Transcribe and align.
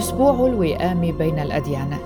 أسبوع 0.00 0.46
الوئام 0.46 1.00
بين 1.00 1.38
الأديان. 1.38 1.98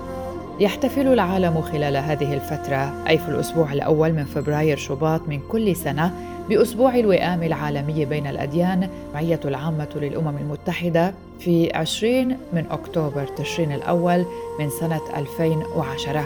يحتفل 0.59 1.07
العالم 1.07 1.61
خلال 1.61 1.97
هذه 1.97 2.33
الفترة 2.33 3.07
أي 3.07 3.17
في 3.17 3.29
الأسبوع 3.29 3.73
الأول 3.73 4.13
من 4.13 4.25
فبراير 4.25 4.77
شباط 4.77 5.21
من 5.27 5.39
كل 5.51 5.75
سنة 5.75 6.13
بأسبوع 6.49 6.95
الوئام 6.95 7.43
العالمي 7.43 8.05
بين 8.05 8.27
الأديان 8.27 8.89
معية 9.13 9.39
العامة 9.45 9.87
للأمم 9.95 10.37
المتحدة 10.37 11.13
في 11.39 11.73
20 11.73 12.37
من 12.53 12.65
أكتوبر 12.71 13.27
تشرين 13.27 13.71
الأول 13.71 14.25
من 14.59 14.69
سنة 14.69 15.01
2010 15.17 16.25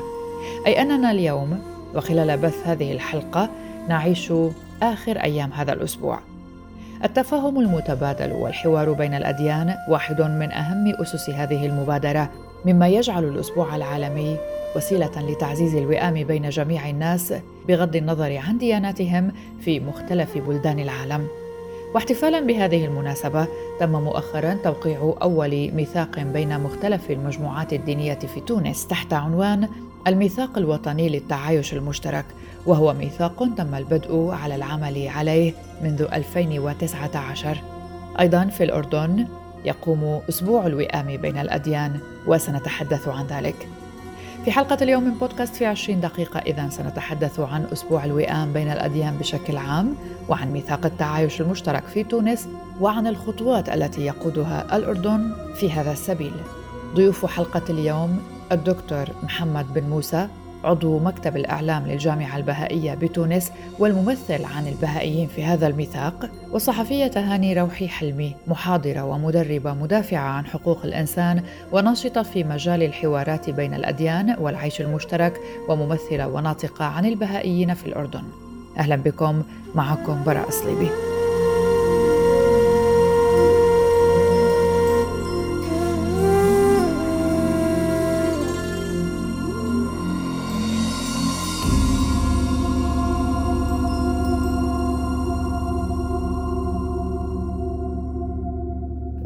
أي 0.67 0.81
أننا 0.81 1.11
اليوم 1.11 1.59
وخلال 1.95 2.37
بث 2.37 2.67
هذه 2.67 2.91
الحلقة 2.91 3.49
نعيش 3.89 4.33
آخر 4.81 5.17
أيام 5.17 5.53
هذا 5.53 5.73
الأسبوع. 5.73 6.19
التفاهم 7.03 7.59
المتبادل 7.59 8.31
والحوار 8.31 8.93
بين 8.93 9.13
الأديان 9.13 9.75
واحد 9.89 10.21
من 10.21 10.51
أهم 10.51 10.93
أسس 11.01 11.29
هذه 11.29 11.65
المبادرة 11.65 12.29
مما 12.65 12.87
يجعل 12.87 13.23
الأسبوع 13.23 13.75
العالمي 13.75 14.37
وسيلة 14.75 15.11
لتعزيز 15.31 15.75
الوئام 15.75 16.23
بين 16.23 16.49
جميع 16.49 16.89
الناس 16.89 17.33
بغض 17.67 17.95
النظر 17.95 18.37
عن 18.37 18.57
دياناتهم 18.57 19.31
في 19.59 19.79
مختلف 19.79 20.37
بلدان 20.37 20.79
العالم. 20.79 21.27
واحتفالا 21.95 22.39
بهذه 22.39 22.85
المناسبة 22.85 23.47
تم 23.79 23.91
مؤخرا 23.91 24.53
توقيع 24.63 25.15
أول 25.21 25.71
ميثاق 25.71 26.19
بين 26.19 26.59
مختلف 26.59 27.11
المجموعات 27.11 27.73
الدينية 27.73 28.19
في 28.19 28.39
تونس 28.39 28.87
تحت 28.87 29.13
عنوان 29.13 29.69
الميثاق 30.07 30.57
الوطني 30.57 31.09
للتعايش 31.09 31.73
المشترك 31.73 32.25
وهو 32.65 32.93
ميثاق 32.93 33.55
تم 33.57 33.75
البدء 33.75 34.29
على 34.29 34.55
العمل 34.55 35.07
عليه 35.07 35.53
منذ 35.83 36.01
2019 36.01 37.57
أيضا 38.19 38.45
في 38.45 38.63
الأردن 38.63 39.27
يقوم 39.65 40.21
أسبوع 40.29 40.67
الوئام 40.67 41.17
بين 41.17 41.37
الأديان 41.37 41.99
وسنتحدث 42.27 43.07
عن 43.07 43.27
ذلك. 43.27 43.67
في 44.45 44.51
حلقة 44.51 44.77
اليوم 44.81 45.03
من 45.03 45.13
بودكاست 45.13 45.55
في 45.55 45.65
20 45.65 46.01
دقيقة 46.01 46.39
إذا 46.39 46.69
سنتحدث 46.69 47.39
عن 47.39 47.65
أسبوع 47.73 48.05
الوئام 48.05 48.53
بين 48.53 48.71
الأديان 48.71 49.17
بشكل 49.17 49.57
عام 49.57 49.95
وعن 50.29 50.51
ميثاق 50.51 50.85
التعايش 50.85 51.41
المشترك 51.41 51.83
في 51.83 52.03
تونس 52.03 52.47
وعن 52.81 53.07
الخطوات 53.07 53.69
التي 53.69 54.05
يقودها 54.05 54.77
الأردن 54.77 55.31
في 55.55 55.71
هذا 55.71 55.91
السبيل. 55.91 56.33
ضيوف 56.95 57.25
حلقة 57.25 57.63
اليوم 57.69 58.19
الدكتور 58.51 59.05
محمد 59.23 59.73
بن 59.73 59.83
موسى 59.83 60.27
عضو 60.63 60.99
مكتب 60.99 61.37
الإعلام 61.37 61.87
للجامعة 61.87 62.37
البهائية 62.37 62.93
بتونس 62.93 63.51
والممثل 63.79 64.45
عن 64.45 64.67
البهائيين 64.67 65.27
في 65.27 65.43
هذا 65.43 65.67
الميثاق 65.67 66.29
والصحفية 66.51 67.11
هاني 67.15 67.61
روحي 67.61 67.87
حلمي 67.87 68.35
محاضرة 68.47 69.03
ومدربة 69.03 69.73
مدافعة 69.73 70.29
عن 70.29 70.45
حقوق 70.45 70.85
الإنسان 70.85 71.43
وناشطة 71.71 72.23
في 72.23 72.43
مجال 72.43 72.83
الحوارات 72.83 73.49
بين 73.49 73.73
الأديان 73.73 74.35
والعيش 74.39 74.81
المشترك 74.81 75.39
وممثلة 75.69 76.27
وناطقة 76.27 76.85
عن 76.85 77.05
البهائيين 77.05 77.73
في 77.73 77.85
الأردن. 77.85 78.23
أهلا 78.77 78.95
بكم 78.95 79.43
معكم 79.75 80.23
براء 80.23 80.49
صليبي 80.49 80.89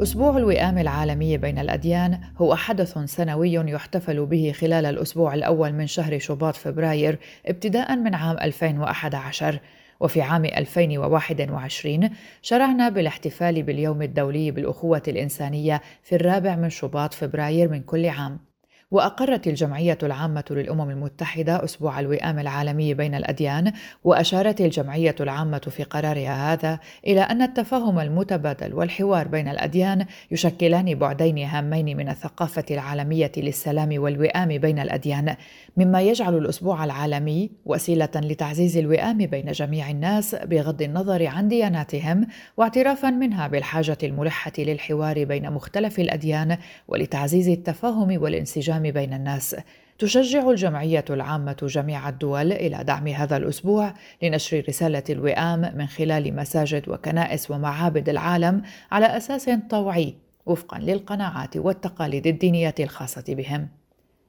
أسبوع 0.04 0.36
الوئام 0.36 0.78
العالمي 0.78 1.38
بين 1.38 1.58
الأديان 1.58 2.20
هو 2.38 2.54
حدث 2.54 2.98
سنوي 2.98 3.52
يحتفل 3.52 4.26
به 4.26 4.52
خلال 4.52 4.86
الأسبوع 4.86 5.34
الأول 5.34 5.72
من 5.72 5.86
شهر 5.86 6.18
شباط 6.18 6.56
فبراير 6.56 7.18
ابتداء 7.46 7.96
من 7.96 8.14
عام 8.14 8.36
2011 8.38 9.58
وفي 10.00 10.22
عام 10.22 10.44
2021 10.44 12.10
شرعنا 12.42 12.88
بالاحتفال 12.88 13.62
باليوم 13.62 14.02
الدولي 14.02 14.50
بالأخوة 14.50 15.02
الإنسانية 15.08 15.80
في 16.02 16.14
الرابع 16.14 16.56
من 16.56 16.70
شباط 16.70 17.14
فبراير 17.14 17.68
من 17.70 17.82
كل 17.82 18.06
عام. 18.08 18.53
وأقرت 18.94 19.46
الجمعية 19.46 19.98
العامة 20.02 20.44
للأمم 20.50 20.90
المتحدة 20.90 21.64
أسبوع 21.64 22.00
الوئام 22.00 22.38
العالمي 22.38 22.94
بين 22.94 23.14
الأديان 23.14 23.72
وأشارت 24.04 24.60
الجمعية 24.60 25.14
العامة 25.20 25.58
في 25.58 25.82
قرارها 25.82 26.52
هذا 26.52 26.78
إلى 27.06 27.20
أن 27.20 27.42
التفاهم 27.42 27.98
المتبادل 27.98 28.74
والحوار 28.74 29.28
بين 29.28 29.48
الأديان 29.48 30.06
يشكلان 30.30 30.94
بعدين 30.94 31.38
هامين 31.38 31.96
من 31.96 32.08
الثقافة 32.08 32.64
العالمية 32.70 33.32
للسلام 33.36 34.02
والوئام 34.02 34.58
بين 34.58 34.78
الأديان 34.78 35.36
مما 35.76 36.02
يجعل 36.02 36.38
الأسبوع 36.38 36.84
العالمي 36.84 37.50
وسيلة 37.64 38.10
لتعزيز 38.14 38.76
الوئام 38.76 39.18
بين 39.18 39.52
جميع 39.52 39.90
الناس 39.90 40.34
بغض 40.34 40.82
النظر 40.82 41.26
عن 41.26 41.48
دياناتهم 41.48 42.26
واعترافا 42.56 43.10
منها 43.10 43.48
بالحاجة 43.48 43.98
الملحة 44.02 44.52
للحوار 44.58 45.24
بين 45.24 45.50
مختلف 45.50 46.00
الأديان 46.00 46.56
ولتعزيز 46.88 47.48
التفاهم 47.48 48.22
والانسجام 48.22 48.83
بين 48.90 49.14
الناس 49.14 49.56
تشجع 49.98 50.50
الجمعية 50.50 51.04
العامة 51.10 51.56
جميع 51.62 52.08
الدول 52.08 52.52
إلى 52.52 52.84
دعم 52.84 53.08
هذا 53.08 53.36
الأسبوع 53.36 53.94
لنشر 54.22 54.64
رسالة 54.68 55.02
الوئام 55.10 55.60
من 55.76 55.86
خلال 55.86 56.36
مساجد 56.36 56.88
وكنائس 56.88 57.50
ومعابد 57.50 58.08
العالم 58.08 58.62
على 58.92 59.06
أساس 59.06 59.50
طوعي 59.70 60.14
وفقا 60.46 60.78
للقناعات 60.78 61.56
والتقاليد 61.56 62.26
الدينية 62.26 62.74
الخاصة 62.80 63.24
بهم. 63.28 63.68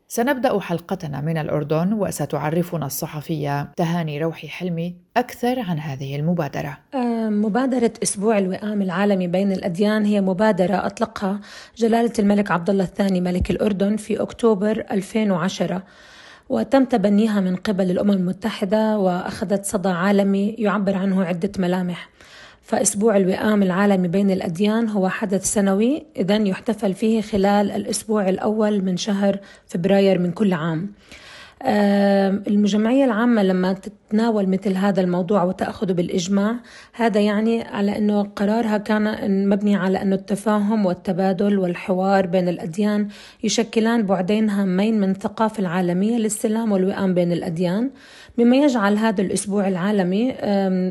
سنبدأ 0.07 0.59
حلقتنا 0.59 1.21
من 1.21 1.37
الأردن 1.37 1.93
وستعرفنا 1.93 2.85
الصحفية 2.85 3.71
تهاني 3.77 4.19
روحي 4.19 4.47
حلمي 4.47 4.95
أكثر 5.17 5.59
عن 5.59 5.79
هذه 5.79 6.15
المبادرة. 6.15 6.77
آه، 6.93 7.29
مبادرة 7.29 7.91
أسبوع 8.03 8.37
الوئام 8.37 8.81
العالمي 8.81 9.27
بين 9.27 9.51
الأديان 9.51 10.05
هي 10.05 10.21
مبادرة 10.21 10.85
أطلقها 10.85 11.39
جلالة 11.77 12.13
الملك 12.19 12.51
عبد 12.51 12.69
الله 12.69 12.83
الثاني 12.83 13.21
ملك 13.21 13.51
الأردن 13.51 13.97
في 13.97 14.21
أكتوبر 14.21 14.85
2010 14.91 15.83
وتم 16.49 16.85
تبنيها 16.85 17.39
من 17.39 17.55
قبل 17.55 17.91
الأمم 17.91 18.11
المتحدة 18.11 18.97
وأخذت 18.97 19.65
صدى 19.65 19.89
عالمي 19.89 20.49
يعبر 20.49 20.95
عنه 20.95 21.23
عدة 21.23 21.51
ملامح. 21.57 22.09
فأسبوع 22.65 23.17
الوئام 23.17 23.63
العالمي 23.63 24.07
بين 24.07 24.31
الأديان 24.31 24.89
هو 24.89 25.09
حدث 25.09 25.53
سنوي 25.53 26.05
إذا 26.17 26.35
يحتفل 26.35 26.93
فيه 26.93 27.21
خلال 27.21 27.71
الأسبوع 27.71 28.29
الأول 28.29 28.81
من 28.81 28.97
شهر 28.97 29.39
فبراير 29.67 30.19
من 30.19 30.31
كل 30.31 30.53
عام. 30.53 30.91
المجمعية 32.47 33.05
العامة 33.05 33.43
لما 33.43 33.75
تتناول 34.15 34.49
مثل 34.49 34.75
هذا 34.75 35.01
الموضوع 35.01 35.43
وتأخذه 35.43 35.93
بالإجماع 35.93 36.55
هذا 36.93 37.21
يعني 37.21 37.61
على 37.61 37.97
أنه 37.97 38.23
قرارها 38.23 38.77
كان 38.77 39.49
مبني 39.49 39.75
على 39.75 40.01
أنه 40.01 40.15
التفاهم 40.15 40.85
والتبادل 40.85 41.59
والحوار 41.59 42.27
بين 42.27 42.49
الأديان 42.49 43.07
يشكلان 43.43 44.05
بعدين 44.05 44.49
هامين 44.49 44.99
من 44.99 45.11
الثقافة 45.11 45.59
العالمية 45.59 46.17
للسلام 46.17 46.71
والوئام 46.71 47.13
بين 47.13 47.31
الأديان. 47.31 47.89
مما 48.37 48.55
يجعل 48.57 48.97
هذا 48.97 49.21
الأسبوع 49.21 49.67
العالمي 49.67 50.35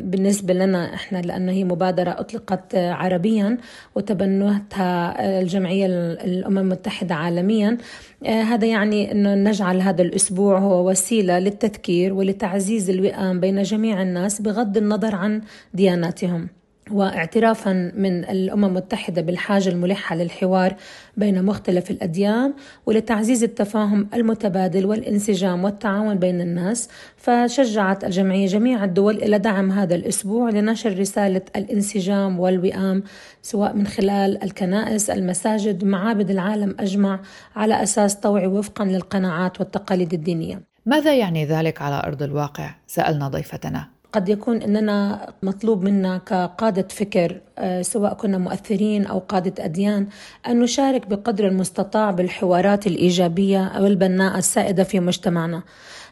بالنسبة 0.05 0.55
لنا 0.55 0.95
إحنا 0.95 1.19
لأنه 1.19 1.53
هي 1.53 1.65
مبادرة 1.65 2.11
أطلقت 2.11 2.75
عربيا 2.75 3.59
وتبنتها 3.95 5.15
الجمعية 5.41 5.87
الأمم 5.87 6.59
المتحدة 6.59 7.15
عالميا. 7.15 7.79
آه، 8.27 8.43
هذا 8.43 8.67
يعني 8.67 9.13
أنه 9.13 9.35
نجعل 9.35 9.81
هذا 9.81 10.03
الأسبوع 10.03 10.59
هو 10.59 10.91
وسيلة 10.91 11.39
للتذكير 11.39 12.13
ولتعزيز 12.15 12.91
الوئام 12.91 13.14
بين 13.33 13.63
جميع 13.63 14.03
الناس 14.03 14.43
بغض 14.43 14.77
النظر 14.77 15.15
عن 15.15 15.43
دياناتهم. 15.75 16.49
واعترافا 16.91 17.93
من 17.97 18.25
الأمم 18.25 18.65
المتحدة 18.65 19.23
بالحاجة 19.23 19.69
الملحة 19.69 20.17
للحوار 20.17 20.77
بين 21.17 21.45
مختلف 21.45 21.91
الأديان 21.91 22.55
ولتعزيز 22.87 23.45
التفاهم 23.45 24.09
المتبادل 24.15 24.87
والانسجام 24.87 25.65
والتعاون 25.65 26.19
بين 26.19 26.41
الناس 26.41 26.89
فشجعت 27.17 28.05
الجمعية 28.05 28.47
جميع 28.47 28.85
الدول 28.85 29.17
إلى 29.17 29.39
دعم 29.39 29.73
هذا 29.73 29.95
الأسبوع 29.95 30.51
لنشر 30.51 30.99
رسالة 30.99 31.43
الانسجام 31.57 32.41
والوئام 32.41 33.03
سواء 33.43 33.77
من 33.77 33.87
خلال 33.87 34.45
الكنائس 34.45 35.11
المساجد 35.11 35.85
معابد 35.85 36.31
العالم 36.31 36.77
أجمع 36.81 37.21
على 37.57 37.83
أساس 37.83 38.15
طوعي 38.15 38.47
وفقا 38.47 38.85
للقناعات 38.85 39.61
والتقاليد 39.61 40.15
الدينية. 40.15 40.74
ماذا 40.87 41.15
يعني 41.15 41.47
ذلك 41.47 41.83
على 41.83 42.03
أرض 42.07 42.23
الواقع؟ 42.23 42.75
سألنا 42.87 43.29
ضيفتنا. 43.29 43.89
قد 44.13 44.29
يكون 44.29 44.63
إننا 44.63 45.27
مطلوب 45.43 45.85
منا 45.85 46.19
كقادة 46.19 46.89
فكر 46.89 47.41
آه، 47.59 47.83
سواء 47.83 48.15
كنا 48.15 48.39
مؤثرين 48.39 49.07
أو 49.07 49.19
قادة 49.19 49.65
أديان 49.65 50.07
أن 50.47 50.61
نشارك 50.61 51.07
بقدر 51.07 51.49
المستطاع 51.49 52.11
بالحوارات 52.11 52.87
الإيجابية 52.87 53.67
أو 53.67 53.87
البناءه 53.87 54.39
السائدة 54.39 54.85
في 54.85 55.01
مجتمعنا. 55.01 55.63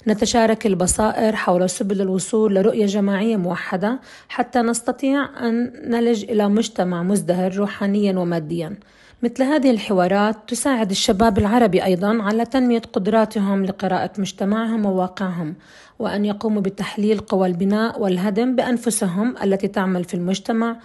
نتشارك 0.09 0.67
البصائر 0.67 1.37
حول 1.37 1.71
سبل 1.71 2.01
الوصول 2.01 2.55
لرؤية 2.55 2.87
جماعية 2.87 3.37
موحدة 3.37 4.01
حتى 4.29 4.59
نستطيع 4.63 5.49
أن 5.49 5.73
نلج 5.91 6.25
إلى 6.25 6.49
مجتمع 6.49 7.03
مزدهر 7.03 7.57
روحانيا 7.57 8.19
وماديا. 8.19 8.77
مثل 9.23 9.43
هذه 9.43 9.71
الحوارات 9.71 10.37
تساعد 10.49 10.91
الشباب 10.91 11.39
العربي 11.39 11.85
أيضا 11.85 12.23
على 12.23 12.45
تنمية 12.45 12.83
قدراتهم 12.93 13.65
لقراءة 13.65 14.11
مجتمعهم 14.19 14.87
وواقعهم 14.87 15.55
وأن 15.99 16.25
يقوموا 16.25 16.63
بتحليل 16.63 17.19
قوى 17.19 17.49
البناء 17.49 18.01
والهدم 18.01 18.57
بأنفسهم 18.57 19.35
التي 19.43 19.69
تعمل 19.69 20.05
في 20.05 20.15
المجتمع 20.15 20.77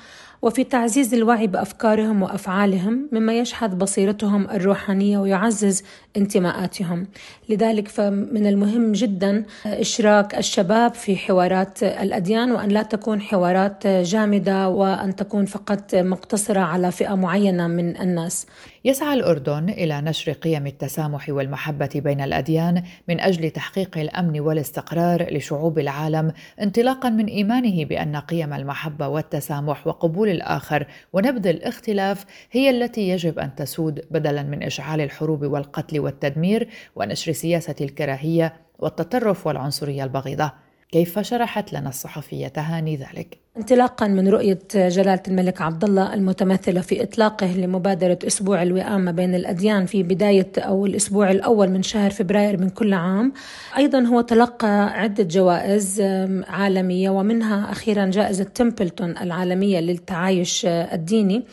وفي 0.42 0.64
تعزيز 0.64 1.14
الوعي 1.14 1.48
بأفكارهم 1.48 2.22
وأفعالهم 2.22 3.10
مما 3.12 3.40
يشحذ 3.40 3.76
بصيرتهم 3.76 4.50
الروحانية 4.50 5.18
ويعزز 5.18 5.84
انتماءاتهم. 6.18 7.08
لذلك 7.50 7.88
فمن 7.88 8.48
المهم 8.48 8.92
جدا 8.92 9.46
إشراك 9.66 10.38
الشباب 10.38 10.94
في 10.94 11.18
حوارات 11.18 11.84
الأديان 11.84 12.52
وأن 12.52 12.70
لا 12.70 12.84
تكون 12.84 13.22
حوارات 13.22 13.88
جامدة 13.88 14.70
وأن 14.70 15.16
تكون 15.16 15.46
فقط 15.46 15.96
مقتصرة 15.96 16.60
على 16.60 16.92
فئة 16.92 17.16
معينة 17.16 17.68
من 17.68 17.98
الناس. 17.98 18.46
يسعى 18.88 19.14
الأردن 19.14 19.70
إلى 19.70 20.02
نشر 20.02 20.32
قيم 20.32 20.68
التسامح 20.68 21.30
والمحبة 21.30 21.90
بين 21.96 22.22
الأديان 22.22 22.84
من 23.08 23.20
أجل 23.20 23.50
تحقيق 23.50 23.98
الأمن 23.98 24.40
والاستقرار 24.40 25.34
لشعوب 25.34 25.80
العالم 25.80 26.32
انطلاقا 26.62 27.10
من 27.10 27.26
إيمانه 27.26 27.86
بأن 27.86 28.16
قيم 28.16 28.54
المحبة 28.54 29.08
والتسامح 29.08 29.88
وقبول 29.88 30.30
الآخر 30.30 30.88
ونبذ 31.14 31.48
الاختلاف 31.48 32.26
هي 32.52 32.70
التي 32.70 33.10
يجب 33.10 33.40
أن 33.40 33.56
تسود 33.56 34.02
بدلا 34.12 34.44
من 34.44 34.64
إشعال 34.64 35.02
الحروب 35.02 35.44
والقتل 35.44 36.00
والتدمير 36.00 36.70
ونشر 36.96 37.32
سياسة 37.32 37.76
الكراهية 37.82 38.54
والتطرف 38.80 39.48
والعنصرية 39.48 40.04
البغيضة 40.04 40.52
كيف 40.92 41.20
شرحت 41.20 41.74
لنا 41.74 41.90
الصحفية 41.90 42.48
تهاني 42.48 42.96
ذلك؟ 42.96 43.47
انطلاقا 43.58 44.08
من 44.08 44.28
رؤية 44.28 44.60
جلالة 44.76 45.22
الملك 45.28 45.62
عبد 45.62 45.84
الله 45.84 46.14
المتمثلة 46.14 46.82
في 46.82 47.04
إطلاقه 47.04 47.48
لمبادرة 47.48 48.20
أسبوع 48.28 48.64
الوئام 48.64 49.12
بين 49.12 49.36
الأديان 49.36 49.86
في 49.86 50.04
بداية 50.04 50.52
أو 50.58 50.86
الأسبوع 50.86 51.32
الأول 51.32 51.70
من 51.70 51.84
شهر 51.84 52.12
فبراير 52.12 52.62
من 52.62 52.70
كل 52.70 52.94
عام. 52.94 53.34
أيضا 53.78 54.00
هو 54.00 54.22
تلقى 54.22 55.02
عدة 55.02 55.24
جوائز 55.24 56.02
عالمية 56.48 57.10
ومنها 57.10 57.72
أخيرا 57.72 58.06
جائزة 58.06 58.44
تمبلتون 58.44 59.18
العالمية 59.18 59.80
للتعايش 59.80 60.66
الديني. 60.66 61.44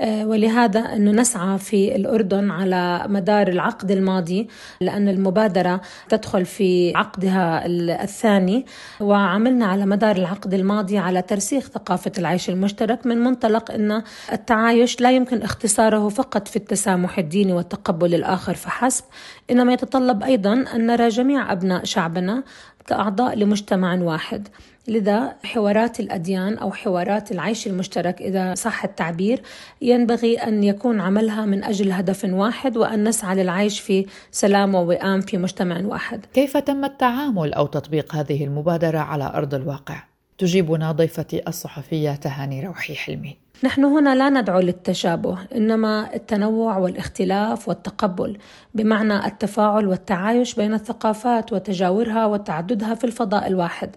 آه، 0.00 0.26
ولهذا 0.26 0.80
أنه 0.80 1.10
نسعى 1.10 1.58
في 1.58 1.96
الأردن 1.96 2.50
على 2.50 3.04
مدار 3.08 3.48
العقد 3.48 3.90
الماضي 3.90 4.48
لأن 4.80 5.08
المبادرة 5.08 5.80
تدخل 6.08 6.44
في 6.44 6.92
عقدها 6.96 7.66
الثاني. 7.66 8.66
وعملنا 9.00 9.66
على 9.66 9.86
مدار 9.86 10.16
العقد 10.16 10.54
الماضي 10.54 10.98
على 10.98 11.22
ترسيم 11.22 11.45
ترسيخ 11.46 11.68
ثقافة 11.68 12.12
العيش 12.18 12.50
المشترك 12.50 13.06
من 13.06 13.18
منطلق 13.18 13.70
أن 13.70 14.02
التعايش 14.32 15.00
لا 15.00 15.10
يمكن 15.10 15.42
اختصاره 15.42 16.08
فقط 16.08 16.48
في 16.48 16.56
التسامح 16.56 17.18
الديني 17.18 17.52
والتقبل 17.52 18.14
الآخر 18.14 18.54
فحسب 18.54 19.04
إنما 19.50 19.72
يتطلب 19.72 20.22
أيضا 20.22 20.52
أن 20.74 20.86
نرى 20.86 21.08
جميع 21.08 21.52
أبناء 21.52 21.84
شعبنا 21.84 22.42
كأعضاء 22.86 23.34
لمجتمع 23.34 23.94
واحد 23.94 24.48
لذا 24.88 25.36
حوارات 25.44 26.00
الأديان 26.00 26.58
أو 26.58 26.72
حوارات 26.72 27.32
العيش 27.32 27.66
المشترك 27.66 28.22
إذا 28.22 28.54
صح 28.54 28.84
التعبير 28.84 29.42
ينبغي 29.82 30.36
أن 30.36 30.64
يكون 30.64 31.00
عملها 31.00 31.44
من 31.46 31.64
أجل 31.64 31.92
هدف 31.92 32.24
واحد 32.24 32.76
وأن 32.76 33.08
نسعى 33.08 33.36
للعيش 33.36 33.80
في 33.80 34.06
سلام 34.30 34.74
ووئام 34.74 35.20
في 35.20 35.38
مجتمع 35.38 35.80
واحد 35.84 36.26
كيف 36.34 36.56
تم 36.56 36.84
التعامل 36.84 37.54
أو 37.54 37.66
تطبيق 37.66 38.14
هذه 38.14 38.44
المبادرة 38.44 38.98
على 38.98 39.32
أرض 39.34 39.54
الواقع؟ 39.54 40.15
تجيبنا 40.38 40.92
ضيفتي 40.92 41.48
الصحفية 41.48 42.14
تهاني 42.14 42.66
روحي 42.66 42.94
حلمي. 42.94 43.36
نحن 43.64 43.84
هنا 43.84 44.14
لا 44.14 44.28
ندعو 44.28 44.60
للتشابه 44.60 45.38
إنما 45.54 46.14
التنوع 46.14 46.76
والاختلاف 46.76 47.68
والتقبل 47.68 48.38
بمعنى 48.74 49.26
التفاعل 49.26 49.86
والتعايش 49.86 50.54
بين 50.54 50.74
الثقافات 50.74 51.52
وتجاورها 51.52 52.26
وتعددها 52.26 52.94
في 52.94 53.04
الفضاء 53.04 53.46
الواحد. 53.46 53.96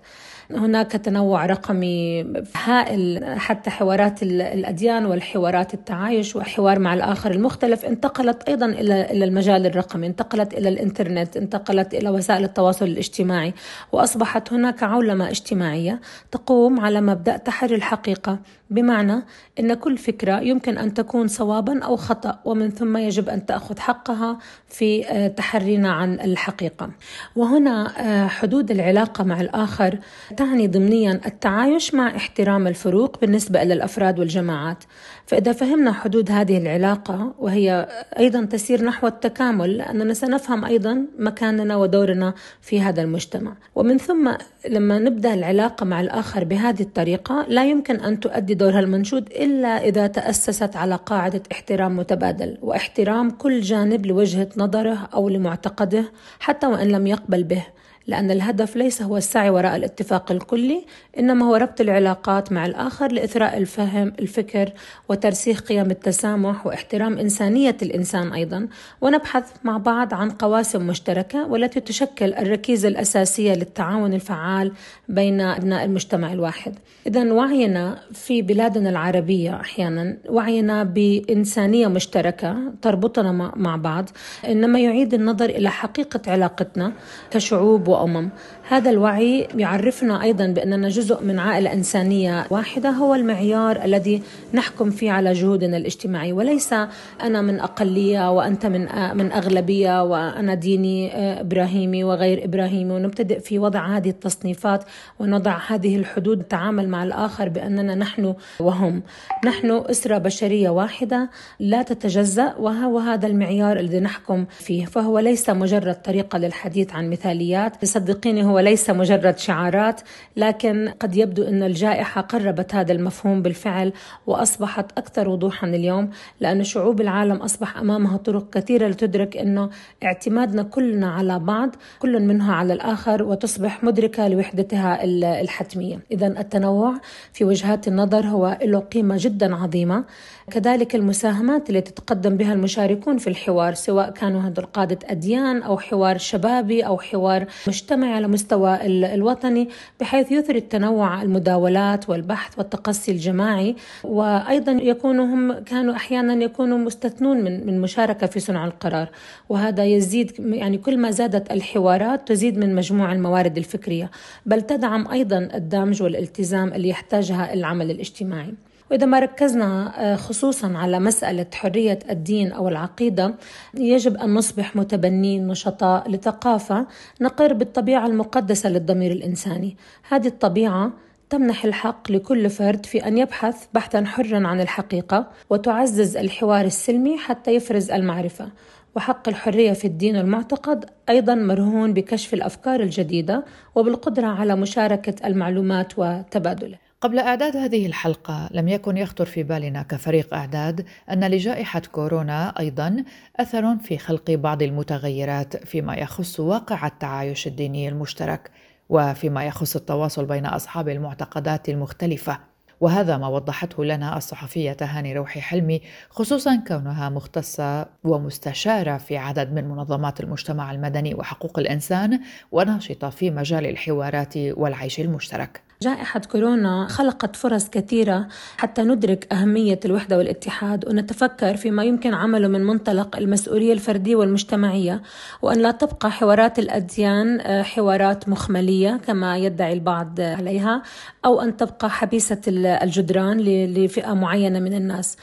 هناك 0.51 0.91
تنوع 0.91 1.45
رقمي 1.45 2.25
هائل 2.63 3.25
حتى 3.39 3.69
حوارات 3.69 4.23
الأديان 4.23 5.05
والحوارات 5.05 5.73
التعايش 5.73 6.35
وحوار 6.35 6.79
مع 6.79 6.93
الآخر 6.93 7.31
المختلف 7.31 7.85
انتقلت 7.85 8.43
أيضا 8.49 8.65
إلى 8.65 9.23
المجال 9.23 9.65
الرقمي 9.65 10.07
انتقلت 10.07 10.53
إلى 10.53 10.69
الإنترنت 10.69 11.37
انتقلت 11.37 11.93
إلى 11.93 12.09
وسائل 12.09 12.43
التواصل 12.43 12.85
الاجتماعي 12.85 13.53
وأصبحت 13.91 14.53
هناك 14.53 14.83
عولمة 14.83 15.29
اجتماعية 15.29 16.01
تقوم 16.31 16.79
على 16.79 17.01
مبدأ 17.01 17.37
تحري 17.37 17.75
الحقيقة. 17.75 18.39
بمعنى 18.69 19.25
أن 19.59 19.73
كل 19.73 19.97
فكرة 19.97 20.39
يمكن 20.39 20.77
أن 20.77 20.93
تكون 20.93 21.27
صوابا 21.27 21.83
أو 21.83 21.95
خطأ 21.95 22.39
ومن 22.45 22.69
ثم 22.69 22.97
يجب 22.97 23.29
أن 23.29 23.45
تأخذ 23.45 23.79
حقها 23.79 24.37
في 24.69 25.09
آه، 25.09 25.27
تحرينا 25.27 25.91
عن 25.91 26.19
الحقيقة. 26.19 26.89
وهنا 27.35 27.93
آه، 27.99 28.27
حدود 28.27 28.71
العلاقة 28.71 29.23
مع 29.23 29.41
الآخر 29.41 29.97
تعني 30.37 30.67
ضمنيا 30.67 31.21
التعايش 31.25 31.93
مع 31.93 32.15
احترام 32.15 32.67
الفروق 32.67 33.21
بالنسبة 33.21 33.61
إلى 33.61 33.73
الأفراد 33.73 34.19
والجماعات. 34.19 34.83
فإذا 35.29 35.51
فهمنا 35.53 35.91
حدود 35.91 36.31
هذه 36.31 36.57
العلاقة 36.57 37.33
وهي 37.39 37.87
أيضا 38.19 38.45
تسير 38.45 38.83
نحو 38.83 39.07
التكامل 39.07 39.77
لأننا 39.77 40.13
سنفهم 40.13 40.65
أيضا 40.65 41.05
مكاننا 41.19 41.75
ودورنا 41.75 42.33
في 42.61 42.81
هذا 42.81 43.01
المجتمع. 43.01 43.53
ومن 43.75 43.97
ثم 43.97 44.31
لما 44.69 44.99
نبدأ 44.99 45.33
العلاقة 45.33 45.85
مع 45.85 46.01
الآخر 46.01 46.43
بهذه 46.43 46.81
الطريقة 46.81 47.45
لا 47.47 47.65
يمكن 47.65 47.95
أن 47.95 48.19
تؤدي 48.19 48.53
دورها 48.53 48.79
المنشود 48.79 49.27
إلا 49.27 49.67
إذا 49.67 50.07
تأسست 50.07 50.75
على 50.75 50.95
قاعدة 50.95 51.43
احترام 51.51 51.97
متبادل 51.97 52.57
واحترام 52.61 53.29
كل 53.29 53.61
جانب 53.61 54.05
لوجهة 54.05 54.49
نظره 54.57 55.09
أو 55.13 55.29
لمعتقده 55.29 56.03
حتى 56.39 56.67
وإن 56.67 56.87
لم 56.87 57.07
يقبل 57.07 57.43
به. 57.43 57.63
لأن 58.09 58.31
الهدف 58.31 58.75
ليس 58.75 59.01
هو 59.01 59.17
السعي 59.17 59.49
وراء 59.49 59.75
الاتفاق 59.75 60.31
الكلي 60.31 60.85
إنما 61.19 61.45
هو 61.45 61.55
ربط 61.55 61.81
العلاقات 61.81 62.51
مع 62.51 62.65
الآخر 62.65 63.11
لإثراء 63.11 63.57
الفهم 63.57 64.13
الفكر 64.19 64.71
وترسيخ 65.09 65.61
قيم 65.61 65.91
التسامح 65.91 66.67
واحترام 66.67 67.17
إنسانية 67.17 67.77
الإنسان 67.81 68.33
أيضا. 68.33 68.67
ونبحث 69.01 69.43
مع 69.63 69.77
بعض 69.77 70.13
عن 70.13 70.29
قواسم 70.29 70.87
مشتركة 70.87 71.47
والتي 71.47 71.79
تشكل 71.79 72.33
الركيزة 72.33 72.87
الأساسية 72.87 73.53
للتعاون 73.53 74.13
الفعال 74.13 74.71
بين 75.09 75.41
أبناء 75.41 75.85
المجتمع 75.85 76.33
الواحد. 76.33 76.75
إذا 77.07 77.33
وعينا 77.33 77.99
في 78.13 78.41
بلادنا 78.41 78.89
العربية 78.89 79.59
أحيانا 79.59 80.17
وعينا 80.29 80.83
بإنسانية 80.83 81.87
مشتركة 81.87 82.57
تربطنا 82.81 83.31
مع 83.55 83.75
بعض 83.75 84.09
إنما 84.47 84.79
يعيد 84.79 85.13
النظر 85.13 85.45
إلى 85.45 85.69
حقيقة 85.69 86.31
علاقتنا 86.31 86.93
كشعوب 87.31 87.98
Omam 87.99 88.31
هذا 88.69 88.89
الوعي 88.89 89.47
يعرفنا 89.55 90.23
أيضا 90.23 90.47
بأننا 90.47 90.89
جزء 90.89 91.23
من 91.23 91.39
عائلة 91.39 91.73
إنسانية 91.73 92.45
واحدة 92.49 92.89
هو 92.89 93.15
المعيار 93.15 93.83
الذي 93.83 94.21
نحكم 94.53 94.89
فيه 94.89 95.11
على 95.11 95.33
جهودنا 95.33 95.77
الاجتماعية. 95.77 96.33
وليس 96.33 96.73
أنا 97.21 97.41
من 97.41 97.59
أقلية 97.59 98.31
وأنت 98.31 98.65
من 98.65 98.81
من 99.17 99.31
أغلبية 99.31 100.03
وأنا 100.03 100.53
ديني 100.53 101.11
إبراهيمي 101.39 102.03
وغير 102.03 102.45
إبراهيمي. 102.45 102.93
ونبتدئ 102.93 103.39
في 103.39 103.59
وضع 103.59 103.97
هذه 103.97 104.09
التصنيفات 104.09 104.83
ونضع 105.19 105.57
هذه 105.67 105.95
الحدود 105.95 106.39
التعامل 106.39 106.89
مع 106.89 107.03
الآخر 107.03 107.49
بأننا 107.49 107.95
نحن 107.95 108.33
وهم. 108.59 109.03
نحن 109.45 109.71
أسرة 109.71 110.17
بشرية 110.17 110.69
واحدة 110.69 111.29
لا 111.59 111.81
تتجزأ 111.81 112.55
وهو 112.59 112.99
هذا 112.99 113.27
المعيار 113.27 113.79
الذي 113.79 113.99
نحكم 113.99 114.45
فيه. 114.49 114.85
فهو 114.85 115.19
ليس 115.19 115.49
مجرد 115.49 115.95
طريقة 115.95 116.37
للحديث 116.37 116.93
عن 116.93 117.09
مثاليات. 117.09 117.85
صدقيني 117.85 118.43
هو 118.43 118.58
ليس 118.59 118.89
مجرد 118.89 119.37
شعارات 119.37 120.01
لكن 120.37 120.89
قد 120.99 121.15
يبدو 121.15 121.43
أن 121.43 121.63
الجائحة 121.63 122.21
قربت 122.21 122.75
هذا 122.75 122.91
المفهوم 122.91 123.41
بالفعل 123.41 123.93
وأصبحت 124.27 124.97
أكثر 124.97 125.29
وضوحا 125.29 125.67
اليوم 125.67 126.09
لأن 126.39 126.63
شعوب 126.63 127.01
العالم 127.01 127.35
أصبح 127.35 127.77
أمامها 127.77 128.17
طرق 128.17 128.49
كثيرة 128.49 128.87
لتدرك 128.87 129.37
أنه 129.37 129.69
اعتمادنا 130.03 130.63
كلنا 130.63 131.11
على 131.11 131.39
بعض 131.39 131.75
كل 131.99 132.19
منها 132.19 132.53
على 132.53 132.73
الآخر 132.73 133.23
وتصبح 133.23 133.83
مدركة 133.83 134.27
لوحدتها 134.27 135.03
الحتمية. 135.41 135.99
إذا 136.11 136.27
التنوع 136.27 136.93
في 137.33 137.45
وجهات 137.45 137.87
النظر 137.87 138.25
هو 138.25 138.57
له 138.61 138.79
قيمة 138.79 139.15
جدا 139.19 139.55
عظيمة. 139.55 140.03
كذلك 140.49 140.95
المساهمات 140.95 141.69
التي 141.69 141.91
تتقدم 141.91 142.37
بها 142.37 142.53
المشاركون 142.53 143.17
في 143.17 143.27
الحوار 143.27 143.73
سواء 143.73 144.09
كانوا 144.09 144.41
هذول 144.41 144.65
قادة 144.65 144.99
أديان 145.05 145.61
أو 145.63 145.77
حوار 145.77 146.17
شبابي 146.17 146.85
أو 146.85 146.97
حوار 146.97 147.45
مجتمعي 147.67 148.13
على 148.13 148.27
مستوى 148.27 148.79
الوطني 148.85 149.69
بحيث 149.99 150.31
يثري 150.31 150.57
التنوع 150.57 151.21
المداولات 151.21 152.09
والبحث 152.09 152.57
والتقصي 152.57 153.11
الجماعي. 153.11 153.75
وأيضا 154.03 154.71
يكونوا 154.71 155.25
هم 155.25 155.53
كانوا 155.53 155.95
أحيانا 155.95 156.43
يكونوا 156.43 156.77
مستثنون 156.77 157.37
من 157.43 157.65
من 157.67 157.81
مشاركة 157.81 158.27
في 158.27 158.39
صنع 158.39 158.65
القرار. 158.65 159.09
وهذا 159.49 159.85
يزيد 159.85 160.31
يعني 160.39 160.77
كل 160.77 160.97
ما 160.97 161.11
زادت 161.11 161.51
الحوارات 161.51 162.27
تزيد 162.27 162.57
من 162.57 162.75
مجموع 162.75 163.11
الموارد 163.11 163.57
الفكرية. 163.57 164.11
بل 164.45 164.61
تدعم 164.61 165.07
أيضا 165.07 165.49
الدمج 165.53 166.03
والالتزام 166.03 166.73
اللي 166.73 166.89
يحتاجها 166.89 167.53
العمل 167.53 167.91
الاجتماعي. 167.91 168.53
وإذا 168.91 169.05
ما 169.05 169.19
ركزنا 169.19 169.93
آه، 169.97 170.15
خصوصا 170.15 170.77
على 170.77 170.99
مسألة 170.99 171.45
حرية 171.53 171.99
الدين 172.09 172.51
أو 172.51 172.67
العقيدة 172.67 173.35
يجب 173.73 174.17
أن 174.17 174.33
نصبح 174.33 174.75
متبنين 174.75 175.47
نشطاء 175.47 176.11
لثقافة 176.11 176.87
نقر 177.21 177.53
بالطبيعة 177.53 178.07
المقدسة 178.07 178.69
للضمير 178.69 179.11
الإنساني. 179.11 179.77
هذه 180.09 180.27
الطبيعة 180.27 180.91
تمنح 181.29 181.65
الحق 181.65 182.11
لكل 182.11 182.49
فرد 182.49 182.85
في 182.85 183.07
أن 183.07 183.17
يبحث 183.17 183.65
بحثا 183.73 184.05
حرا 184.05 184.47
عن 184.47 184.61
الحقيقة 184.61 185.27
وتعزز 185.49 186.17
الحوار 186.17 186.65
السلمي 186.65 187.17
حتى 187.17 187.51
يفرز 187.51 187.91
المعرفة. 187.91 188.49
وحق 188.95 189.29
الحرية 189.29 189.73
في 189.73 189.85
الدين 189.85 190.17
والمعتقد 190.17 190.85
أيضا 191.09 191.35
مرهون 191.35 191.93
بكشف 191.93 192.33
الأفكار 192.33 192.79
الجديدة 192.79 193.45
وبالقدرة 193.75 194.27
على 194.27 194.55
مشاركة 194.55 195.27
المعلومات 195.27 195.93
وتبادلها 195.97 196.88
قبل 197.01 197.19
إعداد 197.19 197.57
هذه 197.57 197.85
الحلقة 197.85 198.49
لم 198.51 198.67
يكن 198.67 198.97
يخطر 198.97 199.25
في 199.25 199.43
بالنا 199.43 199.83
كفريق 199.83 200.33
إعداد 200.33 200.85
أن 201.11 201.23
لجائحة 201.23 201.81
كورونا 201.91 202.59
أيضا 202.59 203.03
أثر 203.39 203.77
في 203.77 203.97
خلق 203.97 204.31
بعض 204.31 204.63
المتغيرات 204.63 205.65
فيما 205.65 205.95
يخص 205.95 206.39
واقع 206.39 206.87
التعايش 206.87 207.47
الديني 207.47 207.89
المشترك 207.89 208.51
وفيما 208.89 209.45
يخص 209.45 209.75
التواصل 209.75 210.25
بين 210.25 210.45
أصحاب 210.45 210.89
المعتقدات 210.89 211.69
المختلفة. 211.69 212.39
وهذا 212.81 213.17
ما 213.17 213.27
وضحته 213.27 213.85
لنا 213.85 214.17
الصحفية 214.17 214.77
هاني 214.81 215.13
روحي 215.13 215.41
حلمي 215.41 215.81
خصوصا 216.09 216.63
كونها 216.67 217.09
مختصة 217.09 217.85
ومستشارة 218.03 218.97
في 218.97 219.17
عدد 219.17 219.53
من 219.53 219.67
منظمات 219.67 220.19
المجتمع 220.19 220.71
المدني 220.71 221.15
وحقوق 221.15 221.59
الإنسان 221.59 222.19
وناشطة 222.51 223.09
في 223.09 223.31
مجال 223.31 223.65
الحوارات 223.65 224.33
والعيش 224.37 224.99
المشترك. 224.99 225.68
جائحة 225.83 226.19
كورونا 226.19 226.87
خلقت 226.87 227.35
فرص 227.35 227.69
كثيرة 227.69 228.27
حتى 228.57 228.81
ندرك 228.81 229.33
أهمية 229.33 229.79
الوحدة 229.85 230.17
والاتحاد 230.17 230.87
ونتفكر 230.89 231.57
فيما 231.57 231.83
يمكن 231.83 232.13
عمله 232.13 232.47
من 232.47 232.63
منطلق 232.63 233.17
المسؤولية 233.17 233.73
الفردية 233.73 234.15
والمجتمعية 234.15 235.01
وأن 235.41 235.57
لا 235.57 235.71
تبقى 235.71 236.11
حوارات 236.11 236.59
الأديان 236.59 237.39
آه، 237.41 237.61
حوارات 237.61 238.29
مخملية 238.29 238.99
كما 239.07 239.37
يدعي 239.37 239.73
البعض 239.73 240.21
عليها 240.21 240.83
أو 241.25 241.41
أن 241.41 241.57
تبقى 241.57 241.89
حبيسة 241.89 242.41
الجدران 242.47 243.39
لفئة 243.73 244.13
معينة 244.13 244.59
من 244.59 244.73
الناس. 244.73 245.17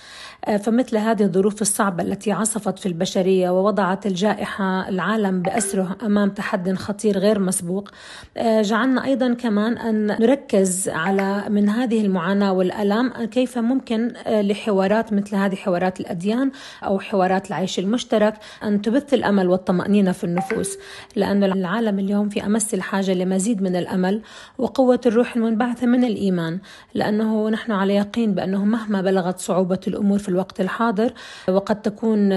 فمثل 0.63 0.97
هذه 0.97 1.23
الظروف 1.23 1.63
الصعبة 1.63 2.03
التي 2.03 2.33
عصفت 2.33 2.79
في 2.79 2.87
البشرية 2.87 3.51
ووضعت 3.51 4.07
الجائحة 4.07 4.89
العالم 4.89 5.43
بأسره 5.43 5.97
أمام 6.03 6.31
تحد 6.31 6.75
خطير 6.75 7.19
غير 7.19 7.39
مسبوق 7.39 7.91
آه، 8.37 8.63
جعلنا 8.63 9.05
أيضا 9.05 9.35
كمان 9.35 9.79
أن 9.79 10.07
نركز 10.07 10.89
على 10.89 11.45
من 11.49 11.69
هذه 11.69 12.01
المعاناة 12.01 12.53
والألم 12.53 13.13
كيف 13.25 13.59
ممكن 13.59 14.13
آه، 14.27 14.43
لحوارات 14.43 15.13
مثل 15.13 15.37
هذه 15.37 15.55
حوارات 15.55 16.01
الأديان 16.01 16.51
أو 16.85 16.99
حوارات 16.99 17.49
العيش 17.49 17.79
المشترك 17.79 18.35
أن 18.65 18.83
تبث 18.83 19.15
الأمل 19.15 19.49
والطمأنينة 19.49 20.13
في 20.13 20.25
النفوس 20.25 20.79
لأن 21.17 21.45
العالم 21.45 21.99
اليوم 21.99 22.29
في 22.29 22.47
أمس 22.47 22.75
الحاجة 22.75 23.15
لمزيد 23.15 23.63
من 23.63 23.77
الأمل 23.77 24.23
وقوة 24.59 25.01
الروح 25.07 25.37
المنبعثة 25.37 25.87
من 25.87 26.05
الإيمان 26.05 26.59
لأنه 26.95 27.49
نحن 27.49 27.73
على 27.73 27.95
يقين 27.95 28.35
بأنه 28.35 28.65
مهما 28.65 29.01
بلغت 29.03 29.39
صعوبة 29.39 29.81
الأمور 29.89 30.19
في 30.27 30.33
الوقت 30.33 30.61
الحاضر 30.61 31.13
وقد 31.49 31.83
تكون 31.83 32.33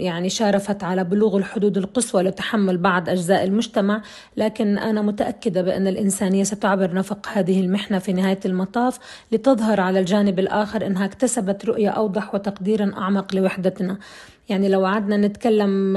يعني 0.00 0.28
شارفت 0.28 0.84
على 0.84 1.04
بلوغ 1.04 1.36
الحدود 1.36 1.76
القصوى 1.76 2.22
لتحمل 2.22 2.78
بعض 2.78 3.08
أجزاء 3.08 3.44
المجتمع 3.44 4.02
لكن 4.36 4.78
أنا 4.78 5.02
متأكدة 5.02 5.62
بأن 5.62 5.86
الإنسانية 5.86 6.44
ستعبر 6.44 6.94
نفق 6.94 7.28
هذه 7.32 7.60
المحنة 7.60 7.98
في 7.98 8.12
نهاية 8.12 8.40
المطاف 8.44 8.98
لتظهر 9.32 9.80
على 9.80 10.00
الجانب 10.00 10.38
الآخر 10.38 10.86
أنها 10.86 11.04
اكتسبت 11.04 11.64
رؤية 11.64 11.88
أوضح 11.88 12.34
وتقديرا 12.34 12.92
أعمق 12.98 13.34
لوحدتنا. 13.34 13.98
يعني 14.48 14.68
لو 14.68 14.86
قعدنا 14.86 15.16
نتكلم 15.16 15.94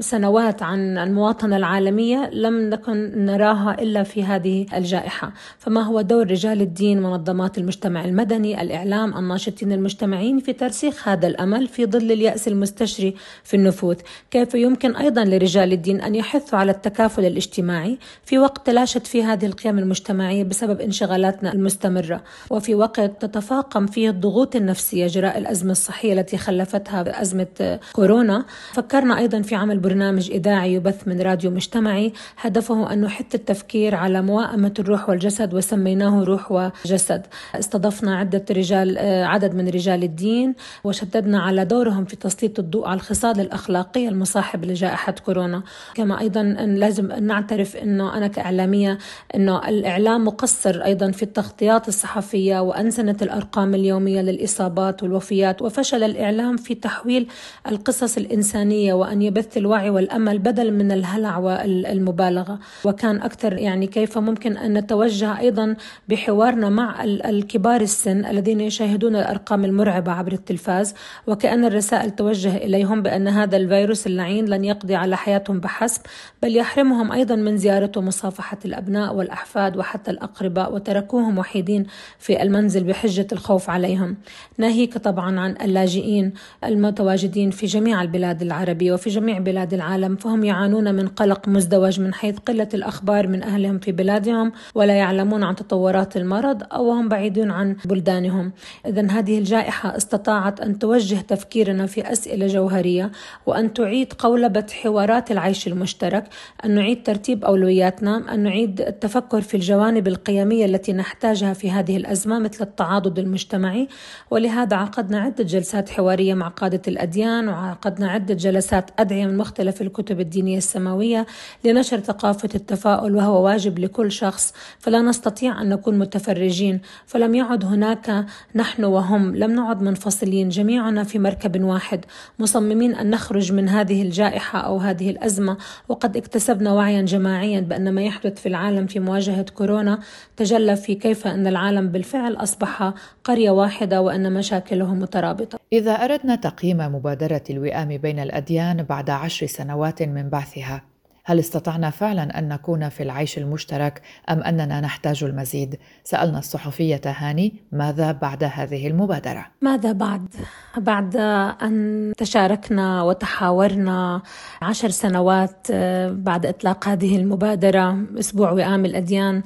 سنوات 0.00 0.62
عن 0.62 0.98
المواطنة 0.98 1.56
العالمية 1.56 2.30
لم 2.32 2.70
نكن 2.70 3.24
نراها 3.24 3.82
إلا 3.82 4.02
في 4.02 4.24
هذه 4.24 4.66
الجائحة. 4.74 5.32
فما 5.58 5.80
هو 5.80 6.00
دور 6.00 6.30
رجال 6.30 6.60
الدين 6.60 7.02
منظمات 7.02 7.58
المجتمع 7.58 8.04
المدني 8.04 8.62
الإعلام 8.62 9.18
الناشطين 9.18 9.72
المجتمعين 9.72 10.38
في 10.38 10.52
ترسيخ 10.52 11.08
هذا 11.08 11.26
الأمل 11.26 11.68
في 11.68 11.86
ظل 11.86 12.12
اليأس 12.12 12.48
المستشري 12.48 13.14
في 13.44 13.54
النفوذ؟ 13.56 13.96
كيف 14.30 14.54
يمكن 14.54 14.96
أيضا 14.96 15.24
لرجال 15.24 15.72
الدين 15.72 16.00
أن 16.00 16.14
يحثوا 16.14 16.58
على 16.58 16.70
التكافل 16.70 17.24
الاجتماعي 17.24 17.98
في 18.24 18.38
وقت 18.38 18.66
تلاشت 18.66 19.06
فيه 19.06 19.32
هذه 19.32 19.46
القيم 19.46 19.78
المجتمعية 19.78 20.44
بسبب 20.44 20.80
انشغالاتنا 20.80 21.52
المستمرة؟ 21.52 22.22
وفي 22.50 22.74
وقت 22.74 23.00
تتفاقم 23.00 23.86
فيه 23.86 24.10
الضغوط 24.10 24.56
النفسية 24.56 25.06
جراء 25.06 25.38
الأزمة 25.38 25.72
الصحية 25.72 26.12
التي 26.12 26.36
خلفتها 26.36 27.22
أزمة 27.22 27.63
كورونا. 27.92 28.44
فكرنا 28.72 29.18
أيضا 29.18 29.42
في 29.42 29.54
عمل 29.54 29.78
برنامج 29.78 30.30
إذاعي 30.30 30.74
يبث 30.74 31.08
من 31.08 31.20
راديو 31.20 31.50
مجتمعي. 31.50 32.12
هدفه 32.40 32.92
أن 32.92 33.00
نحث 33.00 33.34
التفكير 33.34 33.94
على 33.94 34.22
موائمة 34.22 34.74
الروح 34.78 35.08
والجسد 35.08 35.54
وسميناه 35.54 36.24
روح 36.24 36.52
وجسد. 36.52 37.26
استضفنا 37.54 38.16
عدة 38.16 38.44
رجال 38.50 38.98
عدد 39.24 39.54
من 39.54 39.68
رجال 39.68 40.02
الدين 40.02 40.54
وشددنا 40.84 41.42
على 41.42 41.64
دورهم 41.64 42.04
في 42.04 42.16
تسليط 42.16 42.58
الضوء 42.58 42.88
على 42.88 42.96
الخصال 42.96 43.40
الأخلاقية 43.40 44.08
المصاحبة 44.08 44.66
لجائحة 44.66 45.14
كورونا. 45.24 45.62
كما 45.94 46.20
أيضا 46.20 46.42
لازم 46.42 47.12
نعترف 47.12 47.76
أنه 47.76 48.16
أنا 48.16 48.26
كإعلامية 48.26 48.98
أنه 49.34 49.68
الإعلام 49.68 50.24
مقصر 50.24 50.84
أيضا 50.84 51.10
في 51.10 51.22
التغطيات 51.22 51.88
الصحفية 51.88 52.58
وأنسنة 52.58 53.16
الأرقام 53.22 53.74
اليومية 53.74 54.20
للإصابات 54.20 55.02
والوفيات. 55.02 55.62
وفشل 55.62 56.02
الإعلام 56.02 56.56
في 56.56 56.74
تحويل 56.74 57.28
القصص 57.68 58.16
الإنسانية 58.16 58.94
وأن 58.94 59.22
يبث 59.22 59.56
الوعي 59.56 59.90
والأمل 59.90 60.38
بدل 60.38 60.72
من 60.72 60.92
الهلع 60.92 61.38
والمبالغة. 61.38 62.58
وكان 62.84 63.22
أكثر 63.22 63.52
يعني 63.52 63.86
كيف 63.86 64.18
ممكن 64.18 64.56
أن 64.56 64.78
نتوجه 64.78 65.38
أيضا 65.38 65.76
بحوارنا 66.08 66.68
مع 66.68 67.04
الكبار 67.04 67.80
السن 67.80 68.24
الذين 68.24 68.60
يشاهدون 68.60 69.16
الأرقام 69.16 69.64
المرعبة 69.64 70.12
عبر 70.12 70.32
التلفاز 70.32 70.94
وكأن 71.26 71.64
الرسائل 71.64 72.10
توجه 72.10 72.56
إليهم 72.56 73.02
بأن 73.02 73.28
هذا 73.28 73.56
الفيروس 73.56 74.06
اللعين 74.06 74.44
لن 74.44 74.64
يقضي 74.64 74.94
على 74.94 75.16
حياتهم 75.16 75.60
بحسب 75.60 76.00
بل 76.42 76.56
يحرمهم 76.56 77.12
أيضا 77.12 77.34
من 77.34 77.56
زيارة 77.56 77.92
ومصافحة 77.96 78.58
الأبناء 78.64 79.14
والأحفاد 79.14 79.76
وحتى 79.76 80.10
الأقرباء 80.10 80.74
وتركوهم 80.74 81.38
وحيدين 81.38 81.86
في 82.18 82.42
المنزل 82.42 82.84
بحجة 82.84 83.26
الخوف 83.32 83.70
عليهم. 83.70 84.16
ناهيك 84.58 84.98
طبعا 84.98 85.40
عن 85.40 85.56
اللاجئين 85.62 86.32
المتواجدين 86.64 87.43
في 87.50 87.66
جميع 87.66 88.02
البلاد 88.02 88.42
العربية 88.42 88.92
وفي 88.92 89.10
جميع 89.10 89.38
بلاد 89.38 89.74
العالم 89.74 90.16
فهم 90.16 90.44
يعانون 90.44 90.94
من 90.94 91.08
قلق 91.08 91.48
مزدوج 91.48 92.00
من 92.00 92.14
حيث 92.14 92.38
قلة 92.38 92.68
الأخبار 92.74 93.28
من 93.28 93.42
أهلهم 93.42 93.78
في 93.78 93.92
بلادهم 93.92 94.52
ولا 94.74 94.94
يعلمون 94.94 95.42
عن 95.42 95.56
تطورات 95.56 96.16
المرض 96.16 96.62
أو 96.72 96.90
هم 96.90 97.08
بعيدون 97.08 97.50
عن 97.50 97.76
بلدانهم. 97.84 98.52
إذا 98.86 99.10
هذه 99.10 99.38
الجائحة 99.38 99.96
استطاعت 99.96 100.60
أن 100.60 100.78
توجه 100.78 101.20
تفكيرنا 101.20 101.86
في 101.86 102.12
أسئلة 102.12 102.46
جوهرية 102.46 103.10
وأن 103.46 103.72
تعيد 103.72 104.12
قولبة 104.12 104.66
حوارات 104.82 105.30
العيش 105.30 105.66
المشترك 105.66 106.24
أن 106.64 106.70
نعيد 106.70 107.02
ترتيب 107.02 107.44
أولوياتنا 107.44 108.34
أن 108.34 108.40
نعيد 108.40 108.80
التفكر 108.80 109.40
في 109.40 109.54
الجوانب 109.54 110.08
القيمية 110.08 110.64
التي 110.64 110.92
نحتاجها 110.92 111.52
في 111.52 111.70
هذه 111.70 111.96
الأزمة 111.96 112.38
مثل 112.38 112.64
التعاضد 112.64 113.18
المجتمعي. 113.18 113.88
ولهذا 114.30 114.76
عقدنا 114.76 115.20
عدة 115.20 115.44
جلسات 115.44 115.88
حوارية 115.88 116.34
مع 116.34 116.48
قادة 116.48 116.82
الأديان 116.88 117.33
القرآن 117.40 117.48
وعقدنا 117.48 118.10
عدة 118.10 118.34
جلسات 118.34 118.90
أدعية 118.98 119.26
من 119.26 119.36
مختلف 119.36 119.82
الكتب 119.82 120.20
الدينية 120.20 120.58
السماوية 120.58 121.26
لنشر 121.64 122.00
ثقافة 122.00 122.48
التفاؤل 122.54 123.16
وهو 123.16 123.44
واجب 123.44 123.78
لكل 123.78 124.12
شخص 124.12 124.54
فلا 124.78 125.02
نستطيع 125.02 125.62
أن 125.62 125.68
نكون 125.68 125.98
متفرجين. 125.98 126.80
فلم 127.06 127.34
يعد 127.34 127.64
هناك 127.64 128.26
نحن 128.54 128.84
وهم 128.84 129.36
لم 129.36 129.50
نعد 129.50 129.82
منفصلين 129.82 130.48
جميعنا 130.48 131.04
في 131.04 131.18
مركب 131.18 131.64
واحد. 131.64 132.04
مصممين 132.38 132.94
أن 132.94 133.10
نخرج 133.10 133.52
من 133.52 133.68
هذه 133.68 134.02
الجائحة 134.02 134.58
أو 134.58 134.78
هذه 134.78 135.10
الأزمة. 135.10 135.56
وقد 135.88 136.16
اكتسبنا 136.16 136.72
وعيا 136.72 137.02
جماعيا 137.02 137.60
بأن 137.60 137.92
ما 137.94 138.02
يحدث 138.02 138.40
في 138.40 138.48
العالم 138.48 138.86
في 138.86 139.00
مواجهة 139.00 139.46
كورونا 139.54 139.98
تجلى 140.36 140.76
في 140.76 140.94
كيف 140.94 141.26
أن 141.26 141.46
العالم 141.46 141.88
بالفعل 141.88 142.36
أصبح 142.36 142.92
قرية 143.24 143.50
واحدة 143.50 144.02
وأن 144.02 144.32
مشاكله 144.32 144.94
مترابطة. 144.94 145.58
إذا 145.72 145.92
أردنا 145.92 146.34
تقييم 146.36 146.78
مبادرة 146.78 147.23
الوئام 147.50 147.96
بين 147.96 148.18
الأديان 148.18 148.82
بعد 148.82 149.10
عشر 149.10 149.46
سنوات 149.46 150.02
من 150.02 150.28
بعثها. 150.28 150.82
هل 151.26 151.38
استطعنا 151.38 151.90
فعلا 151.90 152.38
أن 152.38 152.48
نكون 152.48 152.88
في 152.88 153.02
العيش 153.02 153.38
المشترك 153.38 154.02
أم 154.30 154.42
أننا 154.42 154.80
نحتاج 154.80 155.24
المزيد؟ 155.24 155.78
سألنا 156.04 156.38
الصحفية 156.38 157.00
هاني 157.06 157.54
ماذا 157.72 158.12
بعد 158.12 158.44
هذه 158.44 158.86
المبادرة؟ 158.86 159.46
ماذا 159.60 159.92
بعد؟ 159.92 160.34
بعد 160.76 161.16
أن 161.62 162.12
تشاركنا 162.16 163.02
وتحاورنا 163.02 164.22
عشر 164.62 164.88
سنوات 164.88 165.66
آه، 165.70 166.08
بعد 166.10 166.46
إطلاق 166.46 166.88
هذه 166.88 167.16
المبادرة 167.16 167.98
أسبوع 168.18 168.50
وئام 168.50 168.84
الأديان 168.84 169.42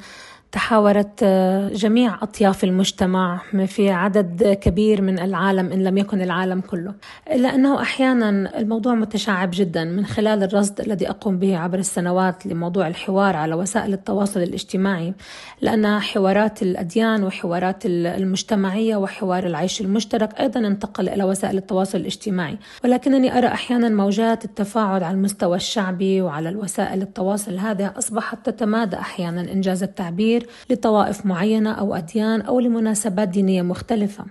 تحاورت 0.53 1.21
آه، 1.23 1.69
جميع 1.69 2.23
أطياف 2.23 2.65
المجتمع 2.65 3.41
في 3.67 3.91
عدد 3.91 4.59
كبير 4.61 5.03
من 5.03 5.19
العالم 5.19 5.73
إن 5.73 5.85
لم 5.85 5.99
يكن 5.99 6.23
العالم 6.23 6.61
كله. 6.61 6.95
إلا 7.33 7.55
أنه 7.55 7.83
أحيانا 7.83 8.59
الموضوع 8.59 8.95
متشعب 8.95 9.51
جدا 9.53 9.85
من 9.85 10.07
خلال 10.07 10.43
الرصد 10.43 10.81
الذي 10.81 11.11
أقوم 11.11 11.39
به 11.39 11.59
عبر 11.59 11.79
السنوات 11.79 12.47
لموضوع 12.47 12.89
الحوار 12.89 13.37
على 13.37 13.55
وسائل 13.55 13.93
التواصل 13.93 14.43
الاجتماعي 14.43 15.15
لأن 15.61 15.99
حوارات 15.99 16.63
الأديان 16.63 17.25
وحوارات 17.25 17.87
المجتمعية 17.87 18.97
وحوار 18.97 19.47
العيش 19.47 19.81
المشترك 19.81 20.41
أيضا 20.41 20.61
انتقل 20.61 21.09
إلى 21.09 21.25
وسائل 21.25 21.57
التواصل 21.57 21.99
الاجتماعي. 21.99 22.59
ولكنني 22.85 23.39
أرى 23.39 23.47
أحيانا 23.47 23.89
موجات 23.89 24.45
التفاعل 24.45 25.05
على 25.05 25.15
المستوى 25.15 25.57
الشعبي 25.57 26.23
وعلى 26.23 26.49
الوسائل 26.49 27.03
التواصل 27.03 27.59
هذه 27.59 27.95
أصبحت 27.99 28.47
تتمادى 28.47 28.97
أحيانا 28.97 29.41
إنجاز 29.41 29.83
التعبير 29.83 30.38
التفكير 30.39 30.49
لطوائف 30.71 31.27
معينة 31.27 31.73
أو 31.73 31.95
أديان 31.95 32.41
أو 32.41 32.61
لمناسبات 32.61 33.29
دينية 33.29 33.63
مختلفة. 33.63 34.25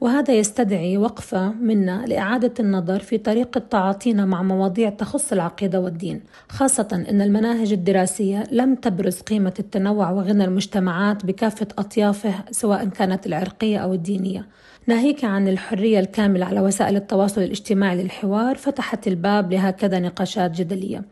وهذا 0.00 0.34
يستدعي 0.34 0.98
وقفه 0.98 1.48
منا 1.48 2.04
لإعادة 2.06 2.52
النظر 2.60 3.00
في 3.00 3.18
طريقة 3.18 3.58
تعاطينا 3.70 4.24
مع 4.24 4.42
مواضيع 4.42 4.90
تخص 4.90 5.32
العقيدة 5.32 5.80
والدين 5.80 6.20
خاصة 6.48 7.04
إن 7.10 7.20
المناهج 7.20 7.72
الدراسية 7.72 8.44
لم 8.52 8.74
تبرز 8.74 9.20
قيمة 9.20 9.54
التنوع 9.58 10.10
وغنى 10.10 10.44
المجتمعات 10.44 11.26
بكافة 11.26 11.66
أطيافه 11.78 12.34
سواء 12.50 12.84
كانت 12.84 13.26
العرقية 13.26 13.78
أو 13.78 13.92
الدينية. 13.94 14.46
ناهيك 14.86 15.24
عن 15.24 15.48
الحرية 15.48 16.00
الكاملة 16.00 16.46
على 16.46 16.60
وسائل 16.60 16.96
التواصل 16.96 17.42
الاجتماعي 17.42 18.02
للحوار 18.02 18.56
فتحت 18.56 19.08
الباب 19.08 19.52
لهكذا 19.52 19.98
نقاشات 19.98 20.50
جدلية. 20.50 21.02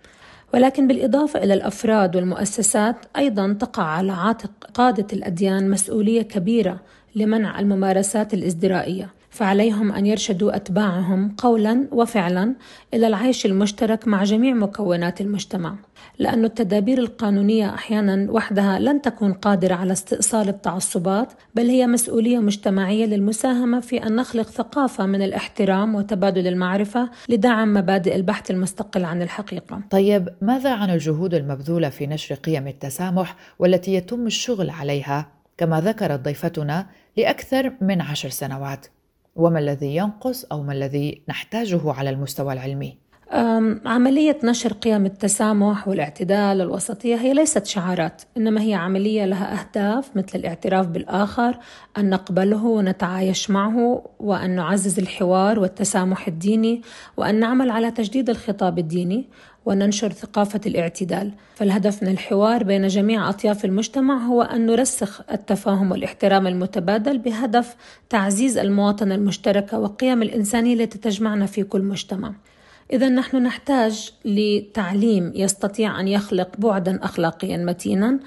ولكن 0.54 0.87
بالإضافة 0.87 1.44
إلى 1.44 1.54
الأفراد 1.54 2.16
والمؤسسات 2.16 2.96
أيضا 3.16 3.52
تقع 3.52 3.82
على 3.82 4.12
عاتق 4.12 4.50
قادة 4.75 5.06
الأديان 5.12 5.70
مسؤولية 5.70 6.23
كبيرة 6.23 6.80
لمنع 7.14 7.61
الممارسات 7.61 8.34
الإزدرائية. 8.34 9.08
فعليهم 9.34 9.92
أن 9.92 10.06
يرشدوا 10.06 10.56
أتباعهم 10.56 11.34
قولا 11.38 11.88
وفعلا 11.92 12.54
إلى 12.94 13.06
العيش 13.06 13.46
المشترك 13.46 14.08
مع 14.08 14.24
جميع 14.24 14.54
مكونات 14.54 15.20
المجتمع 15.20 15.74
لأن 16.18 16.44
التدابير 16.44 16.98
القانونية 16.98 17.74
أحيانا 17.74 18.32
وحدها 18.32 18.78
لن 18.78 19.02
تكون 19.02 19.32
قادرة 19.32 19.74
على 19.74 19.92
استئصال 19.92 20.48
التعصبات 20.48 21.32
بل 21.54 21.68
هي 21.68 21.86
مسؤولية 21.86 22.38
مجتمعية 22.38 23.06
للمساهمة 23.06 23.80
في 23.80 24.06
أن 24.06 24.16
نخلق 24.16 24.50
ثقافة 24.50 25.06
من 25.06 25.22
الاحترام 25.22 25.94
وتبادل 25.94 26.46
المعرفة 26.46 27.10
لدعم 27.28 27.74
مبادئ 27.74 28.16
البحث 28.16 28.50
المستقل 28.50 29.04
عن 29.04 29.22
الحقيقة. 29.22 29.80
طيب 29.90 30.28
ماذا 30.40 30.74
عن 30.74 30.90
الجهود 30.90 31.34
المبذولة 31.34 31.88
في 31.88 32.06
نشر 32.06 32.34
قيم 32.34 32.68
التسامح 32.68 33.36
والتي 33.58 33.94
يتم 33.94 34.26
الشغل 34.26 34.70
عليها؟ 34.70 35.26
كما 35.58 35.80
ذكرت 35.80 36.20
ضيفتنا 36.20 36.86
لأكثر 37.16 37.72
من 37.80 38.00
عشر 38.00 38.28
سنوات. 38.28 38.86
وما 39.36 39.58
الذي 39.58 39.96
ينقص 39.96 40.44
أو 40.44 40.62
ما 40.62 40.72
الذي 40.72 41.22
نحتاجه 41.28 41.92
على 41.92 42.10
المستوى 42.10 42.52
العلمي؟ 42.52 43.04
عملية 43.86 44.38
نشر 44.44 44.72
قيم 44.72 45.06
التسامح 45.06 45.88
والاعتدال 45.88 46.60
والوسطية 46.60 47.16
هي 47.16 47.34
ليست 47.34 47.66
شعارات 47.66 48.22
إنما 48.36 48.62
هي 48.62 48.74
عملية 48.74 49.24
لها 49.24 49.60
أهداف 49.60 50.16
مثل 50.16 50.38
الاعتراف 50.38 50.86
بالآخر 50.86 51.58
أن 51.98 52.10
نقبله 52.10 52.64
ونتعايش 52.64 53.50
معه 53.50 54.04
وأن 54.20 54.50
نعزز 54.50 54.98
الحوار 54.98 55.58
والتسامح 55.58 56.28
الديني 56.28 56.82
وأن 57.16 57.40
نعمل 57.40 57.70
على 57.70 57.90
تجديد 57.90 58.30
الخطاب 58.30 58.78
الديني 58.78 59.28
وننشر 59.66 60.12
ثقافة 60.12 60.61
الاعتدال. 60.66 61.33
فالهدف 61.54 62.02
من 62.02 62.09
الحوار 62.09 62.64
بين 62.64 62.87
جميع 62.87 63.28
أطياف 63.28 63.64
المجتمع 63.64 64.16
هو 64.26 64.42
أن 64.42 64.66
نرسخ 64.66 65.21
التفاهم 65.33 65.90
والاحترام 65.90 66.47
المتبادل 66.47 67.18
بهدف 67.18 67.76
تعزيز 68.11 68.59
المواطنة 68.59 69.14
المشتركة 69.14 69.78
وقيم 69.78 70.23
الإنسانية 70.23 70.75
التي 70.75 70.99
تجمعنا 70.99 71.47
في 71.47 71.62
كل 71.62 71.83
مجتمع. 71.83 72.33
إذا 72.92 73.09
نحن 73.09 73.37
نحتاج 73.37 74.12
لتعليم 74.25 75.33
يستطيع 75.35 76.00
أن 76.00 76.09
يخلق 76.09 76.57
بعدا 76.59 77.05
أخلاقيا 77.05 77.57
متينا 77.57 78.18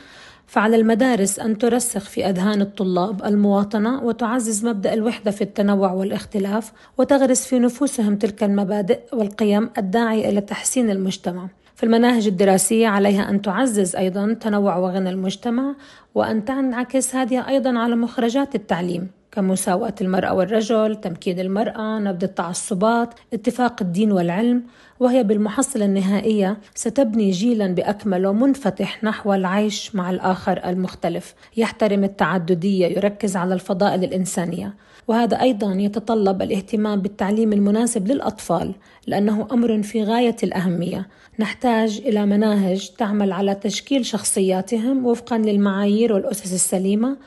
فعلى 0.48 0.76
المدارس 0.76 1.40
أن 1.40 1.58
ترسخ 1.58 2.10
في 2.10 2.30
أذهان 2.30 2.62
الطلاب 2.62 3.26
المواطنة 3.26 4.04
وتعزز 4.04 4.66
مبدأ 4.66 4.94
الوحدة 4.94 5.32
في 5.32 5.42
التنوع 5.42 5.92
والاختلاف 5.92 6.72
وتغرس 6.98 7.46
في 7.48 7.60
نفوسهم 7.60 8.16
تلك 8.16 8.44
المبادئ 8.44 9.00
والقيم 9.14 9.70
الداعية 9.78 10.30
إلى 10.30 10.42
تحسين 10.42 10.90
المجتمع. 10.90 11.48
في 11.76 11.84
المناهج 11.84 12.28
الدراسية 12.28 12.88
عليها 12.88 13.30
أن 13.30 13.42
تعزز 13.42 13.96
أيضا 13.96 14.34
تنوع 14.34 14.78
وغنى 14.78 15.10
المجتمع 15.10 15.76
وأن 16.16 16.46
تنعكس 16.46 17.16
هذه 17.16 17.48
أيضا 17.48 17.80
على 17.80 17.96
مخرجات 17.96 18.56
التعليم 18.56 19.08
كمساواة 19.32 19.94
المرأة 20.02 20.34
والرجل، 20.34 20.96
تمكين 20.96 21.40
المرأة، 21.40 22.00
نبذ 22.00 22.24
التعصبات، 22.24 23.14
اتفاق 23.34 23.82
الدين 23.82 24.12
والعلم، 24.12 24.64
وهي 25.00 25.24
بالمحصلة 25.24 25.86
النهائية 25.86 26.58
ستبني 26.76 27.32
جيلا 27.32 27.68
بأكمله 27.68 28.34
منفتح 28.34 29.04
نحو 29.04 29.34
العيش 29.34 29.96
مع 29.96 30.10
الآخر 30.10 30.62
المختلف، 30.66 31.36
يحترم 31.58 32.04
التعددية، 32.04 32.88
يركز 32.88 33.36
على 33.36 33.54
الفضائل 33.54 34.04
الإنسانية، 34.04 34.74
وهذا 35.08 35.42
أيضا 35.42 35.74
يتطلب 35.74 36.42
الاهتمام 36.42 37.02
بالتعليم 37.02 37.54
المناسب 37.54 38.08
للأطفال، 38.08 38.74
لأنه 39.08 39.48
أمر 39.52 39.82
في 39.84 40.04
غاية 40.04 40.36
الأهمية، 40.44 41.08
نحتاج 41.40 42.02
إلى 42.06 42.26
مناهج 42.26 42.90
تعمل 42.98 43.32
على 43.32 43.56
تشكيل 43.56 44.06
شخصياتهم 44.06 45.06
وفقا 45.06 45.38
للمعايير 45.38 46.14
والأسس 46.14 46.54
السليمة. 46.54 47.18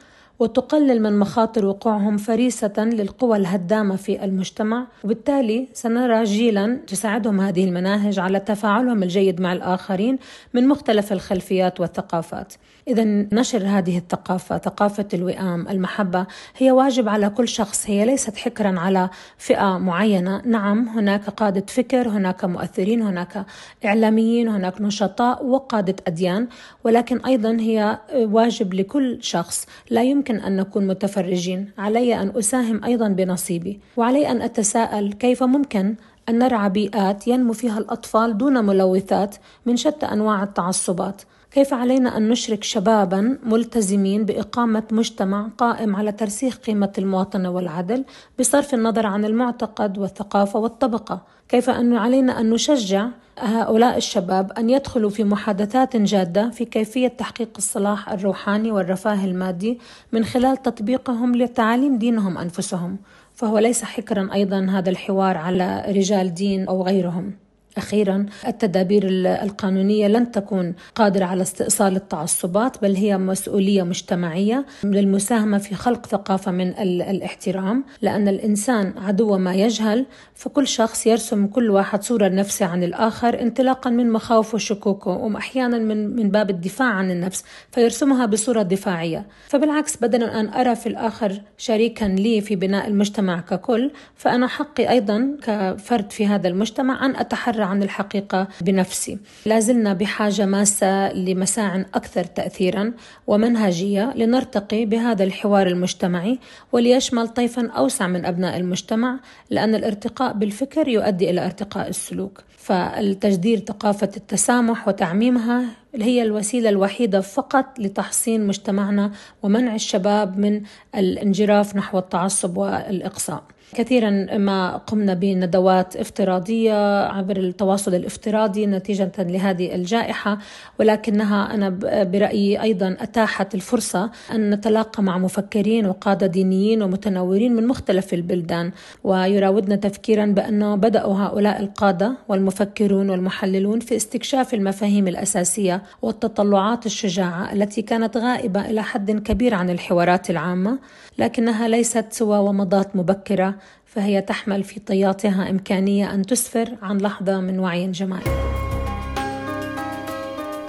وتقلل 0.41 1.03
من 1.03 1.19
مخاطر 1.19 1.67
وقوعهم 1.67 2.17
فريسة 2.17 2.73
للقوى 2.79 3.37
الهدامة 3.37 3.97
في 3.97 4.25
المجتمع. 4.25 4.87
وبالتالي 5.05 5.69
سنرى 5.73 6.25
جيلا 6.25 6.81
تساعدهم 6.87 7.41
هذه 7.41 7.65
المناهج 7.65 8.19
على 8.19 8.41
تفاعلهم 8.41 9.03
الجيد 9.03 9.41
مع 9.41 9.53
الآخرين 9.53 10.19
من 10.55 10.69
مختلف 10.69 11.13
الخلفيات 11.13 11.81
والثقافات. 11.81 12.55
إذا 12.89 13.05
نشر 13.33 13.67
هذه 13.67 13.99
الثقافة 13.99 14.59
ثقافة 14.59 15.09
الوئام 15.15 15.69
المحبة 15.69 16.27
هي 16.57 16.71
واجب 16.71 17.09
على 17.09 17.31
كل 17.31 17.49
شخص 17.49 17.91
هي 17.91 18.05
ليست 18.05 18.37
حكرا 18.37 18.81
على 18.81 19.11
فئة 19.39 19.79
معينة. 19.79 20.43
نعم 20.45 20.89
هناك 20.89 21.31
قادة 21.31 21.65
فكر 21.69 22.09
هناك 22.09 22.45
مؤثرين 22.45 23.03
هناك 23.03 23.47
إعلاميين 23.85 24.49
هناك 24.49 24.81
نشطاء 24.81 25.47
وقادة 25.47 25.97
أديان 26.07 26.49
ولكن 26.85 27.21
أيضا 27.27 27.57
هي 27.61 27.99
واجب 28.15 28.75
لكل 28.75 29.19
شخص. 29.21 29.67
لا 29.91 30.03
يمكن 30.03 30.37
أن 30.37 30.57
نكون 30.57 30.87
متفرجين. 30.87 31.71
علي 31.79 32.21
أن 32.21 32.33
أساهم 32.39 32.85
أيضا 32.85 33.09
بنصيبي. 33.09 33.81
وعلي 33.97 34.31
أن 34.31 34.43
أتساءل 34.43 35.13
كيف 35.13 35.43
ممكن 35.43 35.95
أن 36.29 36.39
نرعى 36.39 36.71
بيئات 36.71 37.29
ينمو 37.29 37.53
فيها 37.53 37.79
الأطفال 37.79 38.39
دون 38.39 38.65
ملوثات 38.65 39.37
من 39.67 39.77
شتى 39.77 40.07
أنواع 40.07 40.43
التعصبات. 40.43 41.23
كيف 41.51 41.75
علينا 41.75 42.17
أن 42.17 42.29
نشرك 42.29 42.65
شبابا 42.65 43.39
ملتزمين 43.43 44.25
بإقامة 44.25 44.83
مجتمع 44.93 45.49
قائم 45.59 45.97
على 45.97 46.13
ترسيخ 46.13 46.57
قيمة 46.57 46.93
المواطنة 46.99 47.51
والعدل 47.51 48.05
بصرف 48.39 48.75
النظر 48.75 49.07
عن 49.07 49.25
المعتقد 49.25 49.99
والثقافة 49.99 50.59
والطبقة؟ 50.59 51.23
كيف 51.49 51.71
أن 51.71 51.97
علينا 51.97 52.41
أن 52.41 52.51
نشجع 52.51 53.09
هؤلاء 53.39 53.97
الشباب 53.97 54.53
أن 54.53 54.71
يدخلوا 54.71 55.11
في 55.11 55.25
محادثات 55.25 55.97
جادة 55.97 56.51
في 56.51 56.65
كيفية 56.65 57.09
تحقيق 57.09 57.49
الصلاح 57.57 58.09
الروحاني 58.09 58.73
والرفاه 58.73 59.25
المادي 59.25 59.79
من 60.13 60.25
خلال 60.25 60.63
تطبيقهم 60.63 61.37
لتعاليم 61.37 61.99
دينهم 61.99 62.39
أنفسهم؟ 62.39 62.97
فهو 63.35 63.59
ليس 63.59 63.85
حكرا 63.85 64.31
أيضا 64.35 64.67
هذا 64.71 64.91
الحوار 64.91 65.37
على 65.37 65.85
رجال 65.89 66.35
دين 66.35 66.69
أو 66.69 66.83
غيرهم. 66.83 67.33
أخيرا 67.77 68.27
التدابير 68.47 69.09
القانونية 69.43 70.09
لن 70.09 70.31
تكون 70.31 70.75
قادرة 70.95 71.25
على 71.25 71.43
استئصال 71.43 71.97
التعصبات 71.97 72.83
بل 72.83 72.95
هي 72.97 73.19
مسؤولية 73.19 73.83
مجتمعية 73.83 74.67
للمساهمة 74.85 75.59
في 75.59 75.75
خلق 75.75 76.07
ثقافة 76.07 76.51
من 76.53 76.69
الاحترام. 76.79 77.85
لأن 78.03 78.29
الإنسان 78.29 78.95
عدو 78.99 79.39
ما 79.39 79.55
يجهل 79.55 80.07
فكل 80.35 80.67
شخص 80.67 81.07
يرسم 81.07 81.47
كل 81.47 81.71
واحد 81.71 82.03
صورة 82.03 82.29
نفسه 82.29 82.67
عن 82.67 82.83
الآخر 82.83 83.43
انطلاقا 83.43 83.91
من 83.91 84.13
مخاوفه 84.13 84.55
وشكوكه 84.55 85.11
وأحيانا 85.11 85.79
من 85.79 86.17
من 86.17 86.31
باب 86.31 86.51
الدفاع 86.51 86.89
عن 86.89 87.11
النفس 87.11 87.45
فيرسمها 87.73 88.27
بصورة 88.27 88.63
دفاعية. 88.63 89.27
فبالعكس 89.49 89.97
بدلا 89.97 90.41
أن 90.41 90.49
أرى 90.49 90.77
في 90.77 90.89
الآخر 90.89 91.41
شريكا 91.59 92.05
لي 92.05 92.41
في 92.41 92.57
بناء 92.57 92.89
المجتمع 92.89 93.41
ككل 93.41 93.91
فأنا 94.17 94.47
حقي 94.47 94.91
أيضا 94.91 95.37
كفرد 95.43 96.13
في 96.13 96.27
هذا 96.27 96.49
المجتمع 96.49 97.07
أن 97.07 97.17
أتحرى 97.17 97.63
عن 97.71 97.83
الحقيقة 97.83 98.49
بنفسي. 98.61 99.19
لازلنا 99.47 99.93
بحاجة 99.93 100.47
ماسة 100.47 101.13
لمساع 101.13 101.85
أكثر 101.95 102.25
تأثيرا 102.25 102.93
ومنهجية 103.27 104.13
لنرتقي 104.17 104.85
بهذا 104.85 105.25
الحوار 105.25 105.67
المجتمعي 105.67 106.39
وليشمل 106.73 107.29
طيفا 107.29 107.71
أوسع 107.71 108.07
من 108.07 108.25
أبناء 108.25 108.57
المجتمع 108.57 109.21
لأن 109.51 109.75
الارتقاء 109.75 110.33
بالفكر 110.33 110.89
يؤدي 110.89 111.31
إلى 111.31 111.45
ارتقاء 111.45 111.89
السلوك. 111.89 112.43
فالتجدير 112.59 113.59
ثقافة 113.59 114.11
التسامح 114.17 114.89
وتعميمها 114.89 115.65
هي 115.95 116.23
الوسيلة 116.23 116.69
الوحيدة 116.69 117.21
فقط 117.21 117.79
لتحصين 117.79 118.47
مجتمعنا 118.47 119.13
ومنع 119.43 119.75
الشباب 119.75 120.39
من 120.39 120.63
الانجراف 120.95 121.77
نحو 121.77 121.99
التعصب 121.99 122.57
والإقصاء. 122.57 123.43
كثيرا 123.75 124.11
ما 124.39 124.77
قمنا 124.77 125.15
بندوات 125.15 125.97
افتراضية 125.97 127.07
عبر 127.07 127.37
التواصل 127.37 127.95
الافتراضي 127.95 128.67
نتيجة 128.67 129.13
لهذه 129.19 129.75
الجائحة 129.75 130.39
ولكنها 130.81 131.55
أنا 131.55 131.69
برأيي 132.05 132.63
أيضا 132.63 132.97
أتاحت 133.01 133.55
الفرصة 133.55 134.11
أن 134.33 134.51
نتلاقى 134.51 135.03
مع 135.03 135.19
مفكرين 135.19 135.87
وقادة 135.87 136.27
دينيين 136.27 136.83
ومتنورين 136.83 137.57
من 137.57 137.67
مختلف 137.67 138.15
البلدان. 138.15 138.73
ويراودنا 139.05 139.77
تفكيرا 139.77 140.27
بانه 140.27 140.75
بدأوا 140.75 141.15
هؤلاء 141.15 141.61
القادة 141.61 142.17
والمفكرون 142.29 143.11
والمحللون 143.11 143.81
في 143.81 143.97
استكشاف 143.97 144.55
المفاهيم 144.55 145.09
الأساسية 145.09 145.83
والتطلعات 146.03 146.87
الشجاعة 146.87 147.53
التي 147.53 147.83
كانت 147.83 148.17
غائبة 148.17 148.71
إلى 148.71 148.83
حد 148.83 149.11
كبير 149.11 149.55
عن 149.55 149.71
الحوارات 149.71 150.31
العامة 150.31 150.79
لكنها 151.19 151.69
ليست 151.69 152.13
سوى 152.13 152.39
ومضات 152.39 152.97
مبكرة. 152.97 153.55
فهي 153.91 154.21
تحمل 154.21 154.63
في 154.63 154.81
طياتها 154.81 155.51
إمكانية 155.51 156.15
أن 156.15 156.23
تسفر 156.23 156.77
عن 156.83 156.99
لحظة 156.99 157.41
من 157.41 157.59
وعي 157.59 157.91
جماعي 157.91 158.25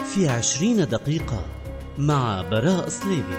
في 0.05 0.29
عشرين 0.29 0.77
دقيقة 0.77 1.45
مع 1.97 2.41
براء 2.41 2.89
صليبي 2.89 3.37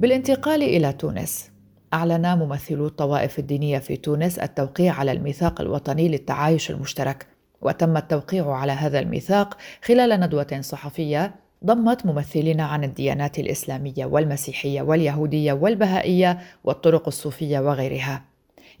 بالانتقال 0.00 0.62
إلى 0.62 0.92
تونس 0.92 1.50
أعلن 1.94 2.38
ممثلو 2.38 2.86
الطوائف 2.86 3.38
الدينية 3.38 3.78
في 3.78 3.96
تونس 3.96 4.38
التوقيع 4.38 4.94
على 4.94 5.12
الميثاق 5.12 5.60
الوطني 5.60 6.08
للتعايش 6.08 6.70
المشترك 6.70 7.26
وتم 7.60 7.96
التوقيع 7.96 8.52
على 8.52 8.72
هذا 8.72 8.98
الميثاق 8.98 9.56
خلال 9.84 10.20
ندوة 10.20 10.60
صحفية 10.60 11.34
ضمت 11.64 12.06
ممثلين 12.06 12.60
عن 12.60 12.84
الديانات 12.84 13.38
الإسلامية 13.38 14.04
والمسيحية 14.04 14.82
واليهودية 14.82 15.52
والبهائية 15.52 16.38
والطرق 16.64 17.06
الصوفية 17.06 17.58
وغيرها. 17.58 18.24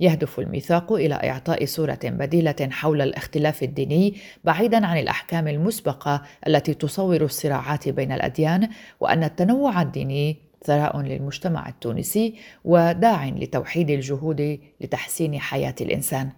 يهدف 0.00 0.40
الميثاق 0.40 0.92
إلى 0.92 1.14
إعطاء 1.14 1.64
صورة 1.64 1.98
بديلة 2.04 2.68
حول 2.70 3.02
الاختلاف 3.02 3.62
الديني 3.62 4.14
بعيدا 4.44 4.86
عن 4.86 4.98
الأحكام 4.98 5.48
المسبقة 5.48 6.22
التي 6.46 6.74
تصور 6.74 7.24
الصراعات 7.24 7.88
بين 7.88 8.12
الأديان 8.12 8.68
وأن 9.00 9.24
التنوع 9.24 9.82
الديني 9.82 10.36
ثراء 10.64 11.00
للمجتمع 11.00 11.68
التونسي 11.68 12.34
وداع 12.64 13.28
لتوحيد 13.28 13.90
الجهود 13.90 14.58
لتحسين 14.80 15.40
حياة 15.40 15.74
الإنسان. 15.80 16.30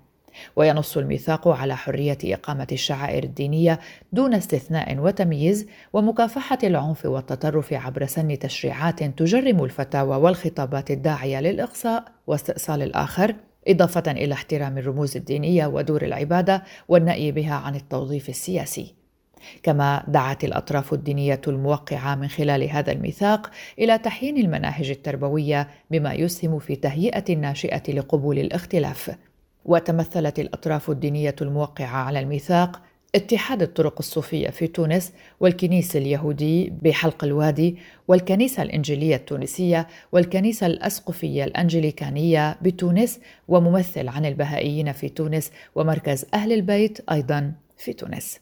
وينص 0.57 0.97
الميثاق 0.97 1.49
على 1.49 1.77
حرية 1.77 2.19
إقامة 2.25 2.67
الشعائر 2.73 3.25
الدينية 3.25 3.81
دون 4.13 4.35
استثناء 4.35 4.99
وتمييز 4.99 5.67
ومكافحة 5.93 6.59
العنف 6.65 7.05
والتطرف 7.07 7.73
عبر 7.73 8.07
سن 8.07 8.39
تشريعات 8.39 9.05
تجرم 9.05 9.65
الفتاوى 9.65 10.17
والخطابات 10.17 10.91
الداعية 10.91 11.41
للإقصاء 11.41 12.05
واستئصال 12.27 12.83
الآخر 12.83 13.35
إضافة 13.69 14.11
إلى 14.11 14.35
احترام 14.35 14.79
الرموز 14.79 15.17
الدينية 15.17 15.67
ودور 15.67 16.03
العبادة 16.03 16.63
والنأي 16.89 17.33
بها 17.33 17.55
عن 17.55 17.75
التوظيف 17.75 18.29
السياسي. 18.29 18.95
كما 19.63 20.05
دعت 20.09 20.45
الأطراف 20.45 20.93
الدينية 20.93 21.41
الموقعة 21.49 22.15
من 22.15 22.29
خلال 22.29 22.71
هذا 22.71 22.93
الميثاق 22.93 23.51
إلى 23.79 23.99
تحيين 23.99 24.37
المناهج 24.37 24.91
التربوية 24.91 25.69
بما 25.91 26.15
يسهم 26.15 26.59
في 26.59 26.77
تهيئة 26.77 27.25
الناشئة 27.31 27.93
لقبول 27.93 28.39
الاختلاف. 28.39 29.17
وتمثلت 29.65 30.39
الأطراف 30.39 30.91
الدينية 30.91 31.37
الموقعة 31.41 31.97
على 31.97 32.21
الميثاق 32.21 32.83
اتحاد 33.15 33.63
الطرق 33.63 33.95
الصوفية 33.99 34.49
في 34.49 34.67
تونس 34.67 35.13
والكنيسة 35.41 35.99
اليهودي 35.99 36.73
بحلق 36.83 37.25
الوادي 37.25 37.77
والكنيسة 38.09 38.63
الإنجيلية 38.63 39.17
التونسية 39.17 39.89
والكنيسة 40.13 40.67
الأسقفية 40.67 41.45
الأنجليكانية 41.45 42.57
بتونس 42.63 43.21
وممثل 43.49 44.09
عن 44.09 44.27
البهائيين 44.27 44.93
في 44.93 45.09
تونس 45.09 45.51
ومركز 45.75 46.27
أهل 46.35 46.53
البيت 46.53 47.11
أيضا 47.11 47.53
في 47.77 47.93
تونس 47.93 48.39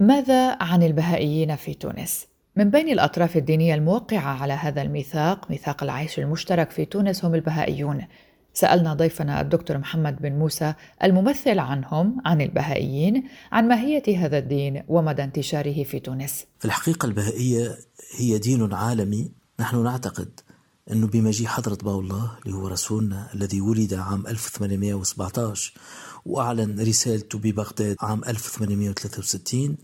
ماذا 0.00 0.62
عن 0.62 0.82
البهائيين 0.82 1.56
في 1.56 1.74
تونس؟ 1.74 2.26
من 2.56 2.70
بين 2.70 2.88
الأطراف 2.88 3.36
الدينية 3.36 3.74
الموقعة 3.74 4.42
على 4.42 4.52
هذا 4.52 4.82
الميثاق 4.82 5.50
ميثاق 5.50 5.82
العيش 5.82 6.18
المشترك 6.18 6.70
في 6.70 6.84
تونس 6.84 7.24
هم 7.24 7.34
البهائيون 7.34 8.02
سألنا 8.58 8.94
ضيفنا 8.94 9.40
الدكتور 9.40 9.78
محمد 9.78 10.22
بن 10.22 10.32
موسى 10.32 10.74
الممثل 11.04 11.58
عنهم 11.58 12.22
عن 12.24 12.40
البهائيين 12.40 13.24
عن 13.52 13.68
ماهية 13.68 14.26
هذا 14.26 14.38
الدين 14.38 14.82
ومدى 14.88 15.24
انتشاره 15.24 15.84
في 15.84 16.00
تونس. 16.00 16.44
في 16.58 16.64
الحقيقة 16.64 17.06
البهائية 17.06 17.78
هي 18.16 18.38
دين 18.38 18.74
عالمي 18.74 19.32
نحن 19.60 19.82
نعتقد 19.84 20.40
أنه 20.90 21.06
بمجيء 21.06 21.46
حضرة 21.46 21.78
باو 21.82 22.00
الله 22.00 22.38
اللي 22.46 22.56
هو 22.56 22.68
رسولنا 22.68 23.28
الذي 23.34 23.60
ولد 23.60 23.94
عام 23.94 24.26
1817 24.26 25.72
وأعلن 26.26 26.80
رسالته 26.80 27.38
ببغداد 27.38 27.96
عام 28.00 28.24
1863 28.24 29.76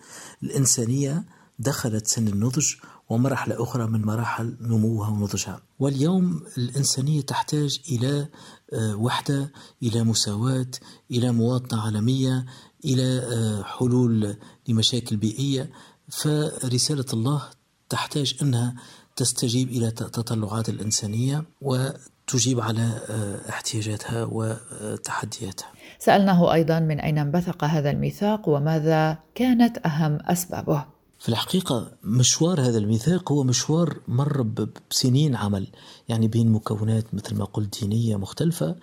الإنسانية 0.43 1.25
دخلت 1.59 2.07
سن 2.07 2.29
النضج 2.29 2.75
ومرحلة 3.09 3.63
أخرى 3.63 3.87
من 3.87 4.03
مراحل 4.03 4.57
نموها 4.61 5.09
ونضجها 5.09 5.61
واليوم 5.79 6.43
الإنسانية 6.59 7.21
تحتاج 7.21 7.81
إلى 7.93 8.29
آه، 8.73 8.97
وحدة 8.97 9.53
إلى 9.83 10.05
مساواة 10.05 10.71
إلى 11.11 11.33
مواطنة 11.33 11.83
عالمية 11.83 12.47
إلى 12.85 13.19
آه، 13.19 13.63
حلول 13.63 14.37
لمشاكل 14.69 15.17
بيئية. 15.17 15.71
فرسالة 16.09 17.05
الله 17.13 17.43
تحتاج 17.89 18.37
أنها 18.43 18.75
تستجيب 19.17 19.69
إلى 19.69 19.91
تطلعات 19.91 20.69
الإنسانية 20.69 21.45
وتجيب 21.63 22.61
على 22.61 23.01
آه، 23.11 23.49
احتياجاتها 23.49 24.29
وتحدياتها. 24.31 25.69
سألناه 25.99 26.53
أيضا 26.55 26.81
من 26.81 27.01
أين 27.01 27.19
انبثق 27.19 27.65
هذا 27.65 27.91
الميثاق 27.91 28.49
وماذا 28.49 29.19
كانت 29.35 29.87
أهم 29.87 30.19
أسبابه. 30.23 30.94
في 31.25 31.31
الحقيقة 31.31 31.93
مشوار 32.03 32.61
هذا 32.61 32.79
الميثاق 32.79 33.33
هو 33.33 33.45
مشوار 33.45 34.01
مر 34.09 34.43
بسنين 34.91 35.37
عمل 35.37 35.67
يعني 36.09 36.29
بين 36.29 36.53
مكونات 36.53 37.15
مثل 37.15 37.37
ما 37.37 37.45
قلت 37.45 37.81
دينية 37.81 38.17
مختلفة 38.17 38.77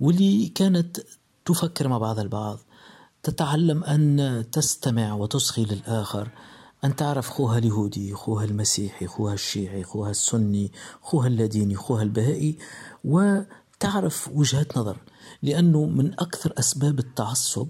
واللي 0.00 0.48
كانت 0.48 1.00
تفكر 1.44 1.88
مع 1.88 1.98
بعض 1.98 2.18
البعض 2.18 2.58
تتعلم 3.22 3.84
أن 3.84 4.44
تستمع 4.52 5.14
وتصغي 5.14 5.64
للآخر 5.64 6.28
أن 6.84 6.96
تعرف 6.96 7.30
خوها 7.30 7.58
اليهودي 7.58 8.14
خوها 8.14 8.44
المسيحي 8.44 9.06
خوها 9.06 9.34
الشيعي 9.34 9.84
خوها 9.84 10.10
السني 10.10 10.72
خوها 11.02 11.26
اللاديني 11.26 11.74
خوها 11.74 12.02
البهائي 12.02 12.58
وتعرف 13.04 14.30
وجهات 14.34 14.78
نظر 14.78 14.96
لأنه 15.42 15.84
من 15.84 16.12
أكثر 16.12 16.52
أسباب 16.58 16.98
التعصب 16.98 17.68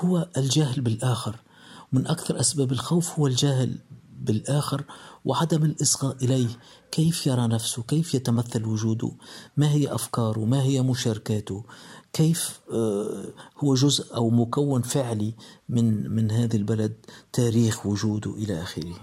هو 0.00 0.28
الجهل 0.36 0.80
بالآخر. 0.80 1.36
من 1.96 2.06
أكثر 2.06 2.40
أسباب 2.40 2.72
الخوف 2.72 3.18
هو 3.18 3.26
الجهل 3.26 3.78
بالآخر 4.20 4.84
وعدم 5.24 5.64
الإصغاء 5.64 6.24
إليه. 6.24 6.48
كيف 6.90 7.26
يرى 7.26 7.46
نفسه؟ 7.46 7.82
كيف 7.82 8.14
يتمثل 8.14 8.64
وجوده؟ 8.64 9.12
ما 9.56 9.70
هي 9.70 9.94
أفكاره؟ 9.94 10.44
ما 10.44 10.62
هي 10.62 10.82
مشاركاته؟ 10.82 11.64
كيف 12.12 12.60
آه، 12.72 13.24
هو 13.58 13.74
جزء 13.74 14.14
أو 14.14 14.30
مكون 14.30 14.82
فعلي 14.82 15.34
من 15.68 16.10
من 16.10 16.30
هذا 16.30 16.56
البلد؟ 16.56 16.96
تاريخ 17.32 17.86
وجوده 17.86 18.30
إلى 18.30 18.62
آخره. 18.62 18.94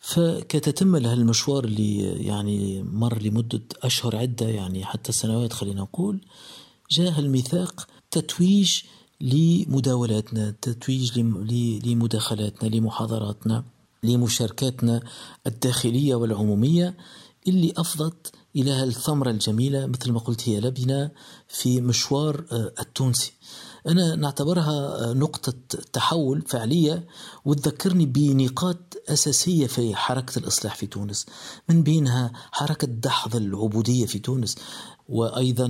فكتتم 0.00 0.96
له 0.96 1.12
المشوار 1.12 1.64
اللي 1.64 1.98
يعني 2.26 2.82
مر 2.82 3.22
لمدة 3.22 3.62
أشهر 3.82 4.16
عدة 4.16 4.48
يعني 4.48 4.84
حتى 4.84 5.12
سنوات 5.12 5.52
خلينا 5.52 5.80
نقول 5.80 6.20
جاء 6.90 7.18
الميثاق 7.18 7.86
تتويج 8.10 8.82
لمداولاتنا 9.20 10.54
تتويج 10.62 11.18
لمداخلاتنا 11.86 12.68
لمحاضراتنا 12.68 13.64
لمشاركاتنا 14.02 15.02
الداخلية 15.46 16.14
والعمومية. 16.14 16.96
اللي 17.48 17.72
أفضت 17.76 18.32
إلى 18.56 18.82
الثمرة 18.84 19.30
الجميلة 19.30 19.86
مثل 19.86 20.12
ما 20.12 20.18
قلت 20.18 20.48
هي 20.48 20.60
لبنة 20.60 21.10
في 21.48 21.80
مشوار 21.80 22.44
آه، 22.52 22.72
التونسي. 22.80 23.32
أنا 23.88 24.16
نعتبرها 24.16 25.10
آه، 25.10 25.12
نقطة 25.12 25.54
تحول 25.92 26.42
فعلية 26.42 27.06
وتذكرني 27.44 28.06
بنقاط 28.06 28.96
أساسية 29.08 29.66
في 29.66 29.94
حركة 29.94 30.38
الإصلاح 30.38 30.74
في 30.74 30.86
تونس. 30.86 31.26
من 31.68 31.82
بينها 31.82 32.32
حركة 32.52 32.86
دحض 32.86 33.36
العبودية 33.36 34.06
في 34.06 34.18
تونس. 34.18 34.56
وأيضا 35.08 35.68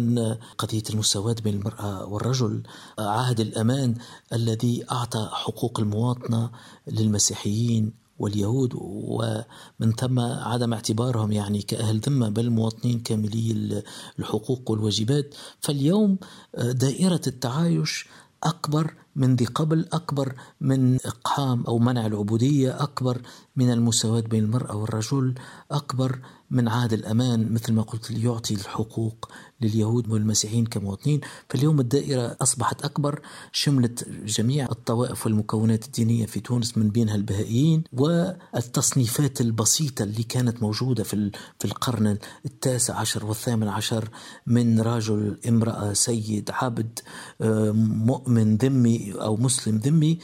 قضية 0.59 0.83
المساواة 0.91 1.37
بين 1.45 1.55
المرأة 1.55 2.05
والرجل 2.05 2.63
عهد 2.99 3.41
الأمان 3.41 3.95
الذي 4.33 4.85
أعطى 4.91 5.29
حقوق 5.33 5.81
المواطنة 5.81 6.51
للمسيحيين 6.87 7.93
واليهود 8.19 8.73
ومن 8.75 9.93
ثم 9.99 10.21
عدم 10.21 10.73
اعتبارهم 10.73 11.33
يعني 11.33 11.63
كأهل 11.63 11.99
ذمة 12.01 12.29
بل 12.29 12.51
مواطنين 12.51 13.01
كاملي 13.01 13.83
الحقوق 14.19 14.71
والواجبات. 14.71 15.35
فاليوم 15.61 16.19
دائرة 16.59 17.21
التعايش 17.27 18.07
أكبر 18.43 18.95
من 19.17 19.37
ذي 19.37 19.45
قبل 19.45 19.89
أكبر 19.93 20.35
من 20.61 20.95
إقحام 20.95 21.65
أو 21.69 21.79
منع 21.79 22.07
العبودية 22.07 22.83
أكبر 22.83 23.23
من 23.57 23.73
المساواة 23.73 24.21
بين 24.21 24.45
المرأة 24.45 24.77
والرجل 24.77 25.35
أكبر 25.71 26.19
من 26.51 26.69
عهد 26.69 26.93
الأمان 26.93 27.53
مثل 27.53 27.73
ما 27.73 27.83
قلت 27.83 28.11
يعطي 28.11 28.55
الحقوق 28.55 29.31
لليهود 29.61 30.09
والمسيحيين 30.09 30.67
كمواطنين. 30.67 31.21
فاليوم 31.51 31.81
الدائرة 31.81 32.37
أصبحت 32.41 32.85
أكبر 32.85 33.21
شملت 33.53 34.09
جميع 34.09 34.69
الطوائف 34.71 35.27
والمكونات 35.27 35.85
الدينية 35.87 36.27
في 36.27 36.41
تونس 36.41 36.79
من 36.79 36.89
بينها 36.91 37.15
البهائيين 37.15 37.85
والتصنيفات 37.93 39.41
البسيطة 39.41 40.03
اللي 40.03 40.23
كانت 40.23 40.63
موجودة 40.63 41.05
في 41.05 41.31
في 41.59 41.65
القرن 41.65 42.19
التاسع 42.45 42.95
عشر 42.95 43.27
والثامن 43.27 43.69
عشر 43.69 44.09
من 44.47 44.81
رجل 44.81 45.41
امرأة 45.49 45.93
سيد 45.93 46.51
عبد 46.51 46.99
آه، 47.41 47.71
مؤمن 48.11 48.57
ذمي 48.57 49.13
أو 49.13 49.37
مسلم 49.37 49.77
ذمي 49.77 50.19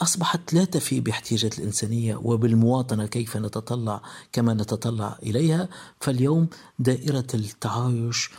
أصبحت 0.00 0.54
لا 0.54 0.64
تفي 0.64 1.00
باحتياجات 1.00 1.58
الإنسانية 1.58 2.16
وبالمواطنة 2.16 3.06
كيف 3.06 3.36
نتطلع 3.36 4.02
كما 4.32 4.54
نتطلع 4.54 5.18
إليها. 5.22 5.68
فاليوم 6.00 6.48
دائرة 6.78 7.26
التعايش 7.34 8.30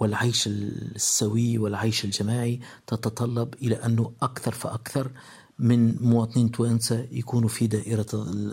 والعيش 0.00 0.46
السوي 0.46 1.58
والعيش 1.58 2.04
الجماعي 2.04 2.60
تتطلب 2.86 3.54
إلى 3.62 3.74
أنه 3.74 4.12
أكثر 4.22 4.52
فأكثر 4.52 5.10
من 5.58 5.96
مواطنين 6.00 6.50
توانسة 6.50 7.06
يكونوا 7.12 7.48
في 7.48 7.66
دائرة 7.66 8.06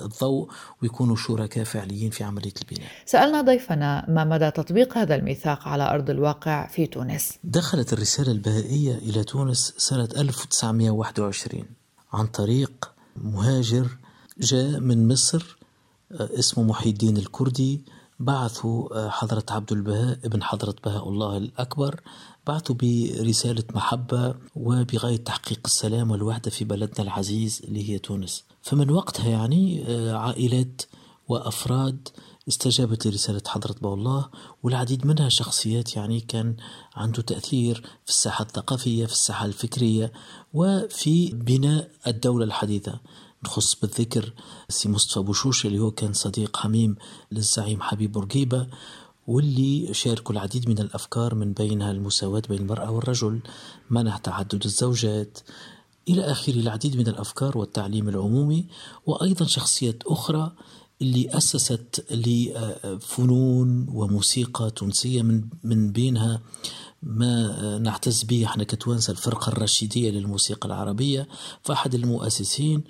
الضوء 0.06 0.50
ويكونوا 0.82 1.16
شركاء 1.16 1.64
فعليين 1.64 2.12
في 2.12 2.24
عملية 2.24 2.54
البناء. 2.62 2.90
سألنا 3.06 3.42
ضيفنا 3.42 4.06
ما 4.10 4.24
مدى 4.24 4.52
تطبيق 4.52 4.98
هذا 4.98 5.16
الميثاق 5.16 5.68
على 5.68 5.90
أرض 5.90 6.10
الواقع 6.10 6.68
في 6.68 6.88
تونس؟ 6.88 7.34
دخلت 7.44 7.94
الرسالة 7.94 8.32
البهائية 8.32 8.96
إلى 8.96 9.24
تونس 9.24 9.74
سنة 9.78 10.10
1921 10.18 11.79
عن 12.14 12.28
طريق 12.28 12.92
مهاجر 13.16 13.98
جاء 14.40 14.80
من 14.80 15.08
مصر 15.08 15.58
آه، 16.12 16.30
اسمه 16.40 16.64
محي 16.64 16.90
الدين 16.90 17.18
الكردي. 17.18 17.82
بعثوا 18.20 19.06
آه، 19.06 19.10
حضرة 19.10 19.44
عبد 19.50 19.72
البهاء 19.72 20.20
ابن 20.26 20.44
حضرة 20.44 20.76
بهاء 20.86 21.10
الله 21.10 21.38
الأكبر. 21.38 22.02
بعثوا 22.48 22.76
برسالة 22.76 23.64
محبة 23.76 24.36
وبغاية 24.56 25.18
تحقيق 25.18 25.60
السلام 25.66 26.12
والوحدة 26.12 26.52
في 26.52 26.66
بلدنا 26.66 27.02
العزيز 27.02 27.62
اللي 27.64 27.90
هي 27.90 28.00
تونس. 28.00 28.44
فمن 28.62 28.92
وقتها 28.92 29.30
يعني 29.30 29.84
آه، 29.88 30.14
عائلات 30.14 30.82
وأفراد 31.28 32.08
استجابت 32.50 33.08
لرسالة 33.08 33.42
حضرة 33.48 33.94
الله 33.94 34.30
والعديد 34.64 35.06
منها 35.06 35.30
شخصيات 35.30 35.96
يعني 35.96 36.20
كان 36.20 36.56
عنده 36.96 37.22
تأثير 37.22 37.76
في 38.06 38.12
الساحة 38.12 38.44
الثقافية 38.44 39.06
في 39.06 39.14
الساحة 39.14 39.46
الفكرية 39.46 40.12
وفي 40.54 41.32
بناء 41.34 41.92
الدولة 42.08 42.46
الحديثة. 42.46 43.00
نخص 43.44 43.76
بالذكر 43.76 44.34
سي 44.70 44.90
مصطفى 44.90 45.20
بوشوش 45.20 45.66
اللي 45.66 45.80
هو 45.80 45.92
كان 45.92 46.14
صديق 46.14 46.58
حميم 46.58 46.96
للزعيم 47.32 47.82
حبيب 47.82 48.12
بورقيبة 48.12 48.68
واللي 49.28 49.94
شاركوا 49.94 50.36
العديد 50.36 50.70
من 50.70 50.80
الأفكار 50.80 51.36
من 51.36 51.54
بينها 51.54 51.92
المساواة 51.92 52.42
بين 52.50 52.60
المرأة 52.60 52.92
والرجل 52.92 53.40
منع 53.90 54.18
تعدد 54.18 54.66
الزوجات 54.66 55.40
إلى 56.10 56.22
آخره 56.22 56.54
العديد 56.54 56.98
من 56.98 57.08
الأفكار 57.08 57.58
والتعليم 57.58 58.10
العمومي 58.10 58.66
وأيضا 59.06 59.46
شخصيات 59.46 60.04
أخرى 60.08 60.52
اللي 61.02 61.38
أسست 61.38 62.06
لفنون 62.12 63.88
وموسيقى 63.90 64.72
تونسية 64.72 65.22
من 65.22 65.44
من 65.64 65.92
بينها 65.92 66.42
ما 67.04 67.78
نعتز 67.78 68.24
به 68.24 68.46
إحنا 68.46 68.64
كتوانسة 68.64 69.12
الفرقة 69.12 69.50
الرشيدية 69.50 70.12
للموسيقى 70.12 70.68
العربية. 70.68 71.28
فأحد 71.64 71.96
المؤسسين 71.96 72.84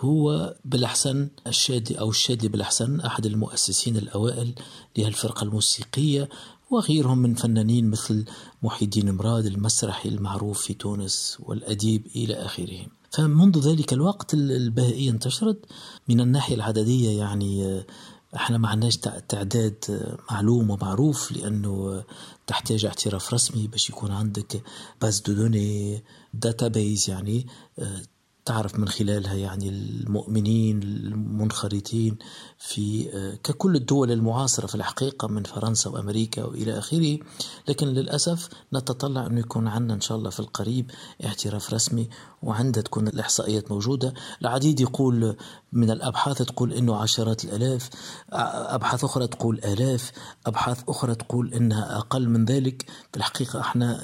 هو 0.00 0.54
بالأحسن 0.64 1.28
الشادي 1.46 2.00
أو 2.00 2.10
الشادي 2.10 2.48
بالأحسن 2.48 3.00
أحد 3.00 3.26
المؤسسين 3.26 3.96
الأوائل 3.96 4.54
لهالفرقة 4.98 5.44
الموسيقية 5.44 6.28
وغيرهم 6.70 7.18
من 7.18 7.34
فنانين 7.34 7.90
مثل 7.90 8.24
محي 8.62 8.84
الدين 8.84 9.10
مراد 9.14 9.46
المسرحي 9.46 10.08
المعروف 10.08 10.62
في 10.62 10.74
تونس 10.74 11.36
والأديب 11.40 12.06
إلى 12.16 12.34
آخره. 12.34 12.86
فمنذ 13.10 13.58
ذلك 13.58 13.92
الوقت 13.92 14.34
البهائية 14.34 15.10
انتشرت 15.10 15.64
من 16.08 16.20
الناحية 16.20 16.54
العددية 16.54 17.18
يعني 17.18 17.84
إحنا 18.36 18.58
ما 18.58 18.68
عندناش 18.68 18.96
تعداد 19.28 19.84
معلوم 20.30 20.70
ومعروف 20.70 21.32
لأنه 21.32 22.04
تحتاج 22.46 22.84
اعتراف 22.84 23.34
رسمي 23.34 23.66
باش 23.66 23.90
يكون 23.90 24.10
عندك 24.10 24.62
base 25.02 25.20
de 25.20 25.32
données 25.32 26.02
database 26.34 27.10
يعني 27.10 27.46
تعرف 28.48 28.78
من 28.78 28.88
خلالها 28.88 29.34
يعني 29.34 29.68
المؤمنين 29.68 30.82
المنخرطين 30.82 32.18
في 32.58 33.10
آه، 33.14 33.34
ككل 33.34 33.76
الدول 33.76 34.12
المعاصرة 34.12 34.66
في 34.66 34.74
الحقيقة 34.74 35.28
من 35.28 35.42
فرنسا 35.42 35.90
وأمريكا 35.90 36.44
وإلى 36.44 36.78
آخره. 36.78 37.18
لكن 37.68 37.86
للأسف 37.86 38.48
نتطلع 38.74 39.26
أنه 39.26 39.40
يكون 39.40 39.68
عندنا 39.68 39.94
إن 39.94 40.00
شاء 40.00 40.18
الله 40.18 40.30
في 40.30 40.40
القريب 40.40 40.90
اعتراف 41.24 41.74
رسمي 41.74 42.08
وعندها 42.42 42.82
تكون 42.82 43.08
الإحصائيات 43.08 43.70
موجودة. 43.70 44.14
العديد 44.42 44.80
يقول 44.80 45.36
من 45.72 45.90
الأبحاث 45.90 46.42
تقول 46.42 46.72
أنه 46.72 46.96
عشرات 46.96 47.44
الألاف 47.44 47.90
أبحاث 48.32 49.04
أخرى 49.04 49.26
تقول 49.26 49.60
آلاف 49.64 50.12
أبحاث 50.46 50.82
أخرى 50.88 51.14
تقول 51.14 51.54
أنها 51.54 51.98
أقل 51.98 52.28
من 52.28 52.44
ذلك. 52.44 52.90
في 53.12 53.16
الحقيقة 53.16 53.60
إحنا 53.60 54.00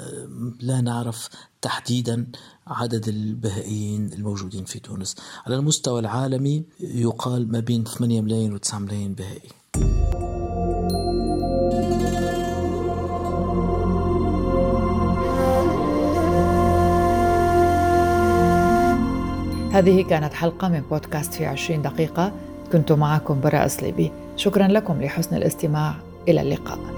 لا 0.59 0.81
نعرف 0.81 1.29
تحديدا 1.65 2.27
عدد 2.67 3.07
البهائيين 3.07 4.13
الموجودين 4.13 4.65
في 4.65 4.79
تونس. 4.79 5.15
على 5.45 5.55
المستوى 5.55 5.99
العالمي 5.99 6.63
يقال 6.79 7.51
ما 7.51 7.59
بين 7.59 7.83
8 7.83 8.21
ملايين 8.21 8.53
و 8.53 8.57
9 8.57 8.79
ملايين 8.79 9.13
بهائي. 9.13 9.49
هذه 19.71 20.01
كانت 20.01 20.33
حلقة 20.33 20.69
من 20.69 20.81
بودكاست 20.81 21.33
في 21.33 21.45
20 21.45 21.81
دقيقة. 21.81 22.33
كنت 22.71 22.91
معكم 22.91 23.41
براء 23.41 23.67
صليبي 23.67 24.11
شكرا 24.35 24.67
لكم 24.67 25.01
لحسن 25.01 25.35
الاستماع. 25.35 25.95
إلى 26.27 26.41
اللقاء. 26.41 26.94